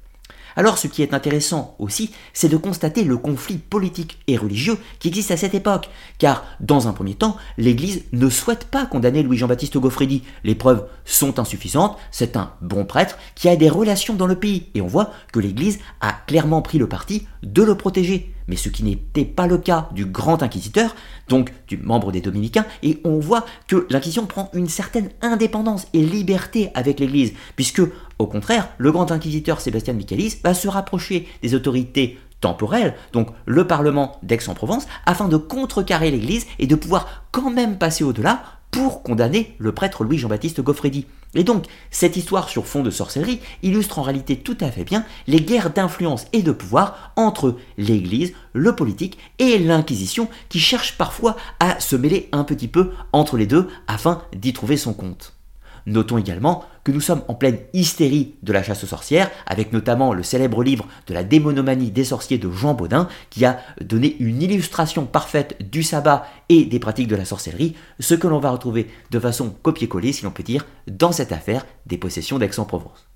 Alors 0.57 0.79
ce 0.79 0.87
qui 0.87 1.03
est 1.03 1.15
intéressant 1.15 1.75
aussi, 1.79 2.11
c'est 2.33 2.49
de 2.49 2.57
constater 2.57 3.05
le 3.05 3.17
conflit 3.17 3.59
politique 3.59 4.19
et 4.27 4.37
religieux 4.37 4.79
qui 4.99 5.09
existe 5.09 5.31
à 5.31 5.37
cette 5.37 5.55
époque, 5.55 5.89
car 6.19 6.45
dans 6.61 6.89
un 6.89 6.93
premier 6.93 7.15
temps, 7.15 7.37
l'Église 7.59 8.05
ne 8.13 8.29
souhaite 8.29 8.67
pas 8.67 8.87
condamner 8.87 9.23
Louis-Jean-Baptiste 9.23 9.79
Gaufredi. 9.79 10.23
Les 10.45 10.55
preuves 10.55 10.87
sont 11.05 11.39
insuffisantes, 11.39 11.97
c'est 12.11 12.37
un 12.37 12.53
bon 12.61 12.85
prêtre 12.85 13.19
qui 13.35 13.49
a 13.49 13.57
des 13.57 13.69
relations 13.69 14.15
dans 14.15 14.27
le 14.27 14.39
pays, 14.39 14.69
et 14.75 14.81
on 14.81 14.87
voit 14.87 15.11
que 15.33 15.41
l'Église 15.41 15.79
a 16.01 16.13
clairement 16.13 16.63
pris 16.63 16.79
le 16.79 16.89
parti 16.89 17.27
de 17.43 17.63
le 17.63 17.75
protéger. 17.75 18.35
Mais 18.49 18.57
ce 18.57 18.69
qui 18.69 18.83
n'était 18.83 19.25
pas 19.25 19.47
le 19.47 19.59
cas 19.59 19.89
du 19.93 20.07
grand 20.07 20.43
inquisiteur, 20.43 20.97
donc 21.29 21.53
du 21.69 21.77
membre 21.77 22.11
des 22.11 22.21
dominicains, 22.21 22.67
et 22.83 23.01
on 23.05 23.21
voit 23.21 23.47
que 23.69 23.87
l'inquisition 23.91 24.27
prend 24.27 24.51
une 24.55 24.69
certaine 24.69 25.11
indépendance 25.23 25.87
et 25.93 26.05
liberté 26.05 26.71
avec 26.75 26.99
l'Église, 26.99 27.33
puisque, 27.55 27.83
au 28.21 28.27
contraire, 28.27 28.69
le 28.77 28.93
grand 28.93 29.13
inquisiteur 29.13 29.63
Sébastien 29.63 29.95
Michaelis 29.95 30.37
va 30.45 30.53
se 30.53 30.69
rapprocher 30.69 31.27
des 31.43 31.55
autorités 31.55 32.19
temporelles, 32.43 32.95
donc 33.15 33.29
le 33.47 33.67
Parlement 33.67 34.19
d'Aix-en-Provence, 34.23 34.87
afin 35.07 35.27
de 35.27 35.39
contrecarrer 35.39 36.11
l'Église 36.11 36.47
et 36.59 36.67
de 36.67 36.75
pouvoir 36.75 37.25
quand 37.33 37.51
même 37.51 37.79
passer 37.79 38.05
au-delà 38.05 38.43
pour 38.71 39.03
condamner 39.03 39.57
le 39.59 39.73
prêtre 39.73 40.05
Louis-Jean-Baptiste 40.05 40.61
Gaufredi. 40.61 41.07
Et 41.35 41.45
donc, 41.45 41.65
cette 41.91 42.19
histoire 42.19 42.51
sur 42.51 42.67
fond 42.67 42.83
de 42.83 42.91
sorcellerie 42.91 43.41
illustre 43.63 43.99
en 43.99 44.03
réalité 44.03 44.37
tout 44.37 44.57
à 44.61 44.71
fait 44.71 44.85
bien 44.85 45.05
les 45.27 45.41
guerres 45.41 45.71
d'influence 45.71 46.27
et 46.35 46.43
de 46.43 46.53
pouvoir 46.53 47.13
entre 47.17 47.57
l'Église, 47.79 48.35
le 48.53 48.77
politique 48.77 49.17
et 49.39 49.59
l'Inquisition 49.59 50.29
qui 50.51 50.61
cherchent 50.61 50.99
parfois 50.99 51.37
à 51.59 51.81
se 51.81 51.97
mêler 51.97 52.29
un 52.33 52.45
petit 52.45 52.69
peu 52.69 52.91
entre 53.13 53.39
les 53.39 53.47
deux 53.47 53.69
afin 53.89 54.23
d'y 54.37 54.53
trouver 54.53 54.77
son 54.77 54.93
compte. 54.93 55.40
Notons 55.87 56.19
également 56.19 56.65
que 56.85 56.93
nous 56.93 57.01
sommes 57.01 57.23
en 57.29 57.35
pleine 57.35 57.59
hystérie 57.73 58.35
de 58.43 58.53
la 58.53 58.63
chasse 58.63 58.85
aux 58.85 58.89
sorcières, 58.89 59.31
avec 59.47 59.73
notamment 59.73 60.13
le 60.13 60.23
célèbre 60.23 60.63
livre 60.63 60.87
de 61.07 61.15
la 61.15 61.25
démonomanie 61.25 61.91
des 61.91 62.05
sorciers 62.05 62.39
de 62.39 62.51
Jean 62.51 62.75
Baudin, 62.75 63.09
qui 63.31 63.45
a 63.45 63.59
donné 63.81 64.17
une 64.19 64.43
illustration 64.43 65.07
parfaite 65.07 65.57
du 65.71 65.83
sabbat 65.83 66.27
et 66.49 66.65
des 66.65 66.79
pratiques 66.79 67.09
de 67.09 67.17
la 67.17 67.25
sorcellerie, 67.25 67.75
ce 67.99 68.15
que 68.15 68.27
l'on 68.27 68.41
va 68.41 68.51
retrouver 68.51 68.89
de 69.11 69.21
façon 69.21 69.55
copier-coller, 69.63 70.13
si 70.13 70.25
l'on 70.25 70.31
peut 70.31 70.43
dire, 70.43 70.67
dans 70.87 71.13
cette 71.13 71.33
affaire 71.33 71.67
des 71.87 71.99
possessions 71.99 72.39
d'Aix-en-Provence. 72.39 73.07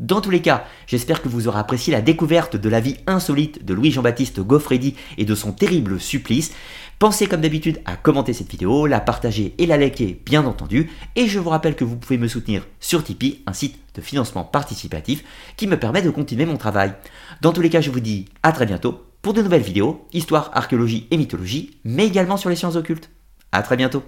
Dans 0.00 0.20
tous 0.20 0.30
les 0.30 0.42
cas, 0.42 0.64
j'espère 0.86 1.22
que 1.22 1.28
vous 1.28 1.48
aurez 1.48 1.58
apprécié 1.58 1.92
la 1.92 2.00
découverte 2.00 2.54
de 2.54 2.68
la 2.68 2.78
vie 2.78 2.98
insolite 3.08 3.64
de 3.64 3.74
Louis-Jean-Baptiste 3.74 4.38
Gaufredi 4.38 4.94
et 5.16 5.24
de 5.24 5.34
son 5.34 5.50
terrible 5.50 5.98
supplice. 5.98 6.52
Pensez 6.98 7.28
comme 7.28 7.42
d'habitude 7.42 7.80
à 7.84 7.94
commenter 7.94 8.32
cette 8.32 8.50
vidéo, 8.50 8.86
la 8.86 8.98
partager 8.98 9.54
et 9.58 9.66
la 9.66 9.76
liker 9.76 10.20
bien 10.26 10.44
entendu. 10.44 10.90
Et 11.14 11.28
je 11.28 11.38
vous 11.38 11.50
rappelle 11.50 11.76
que 11.76 11.84
vous 11.84 11.96
pouvez 11.96 12.18
me 12.18 12.26
soutenir 12.26 12.66
sur 12.80 13.04
Tipeee, 13.04 13.44
un 13.46 13.52
site 13.52 13.78
de 13.94 14.00
financement 14.00 14.42
participatif 14.42 15.22
qui 15.56 15.68
me 15.68 15.78
permet 15.78 16.02
de 16.02 16.10
continuer 16.10 16.44
mon 16.44 16.56
travail. 16.56 16.92
Dans 17.40 17.52
tous 17.52 17.60
les 17.60 17.70
cas, 17.70 17.80
je 17.80 17.90
vous 17.90 18.00
dis 18.00 18.24
à 18.42 18.50
très 18.50 18.66
bientôt 18.66 19.04
pour 19.22 19.32
de 19.32 19.42
nouvelles 19.42 19.62
vidéos, 19.62 20.08
histoire, 20.12 20.50
archéologie 20.54 21.06
et 21.12 21.16
mythologie, 21.16 21.78
mais 21.84 22.06
également 22.06 22.36
sur 22.36 22.50
les 22.50 22.56
sciences 22.56 22.76
occultes. 22.76 23.10
A 23.52 23.62
très 23.62 23.76
bientôt 23.76 24.02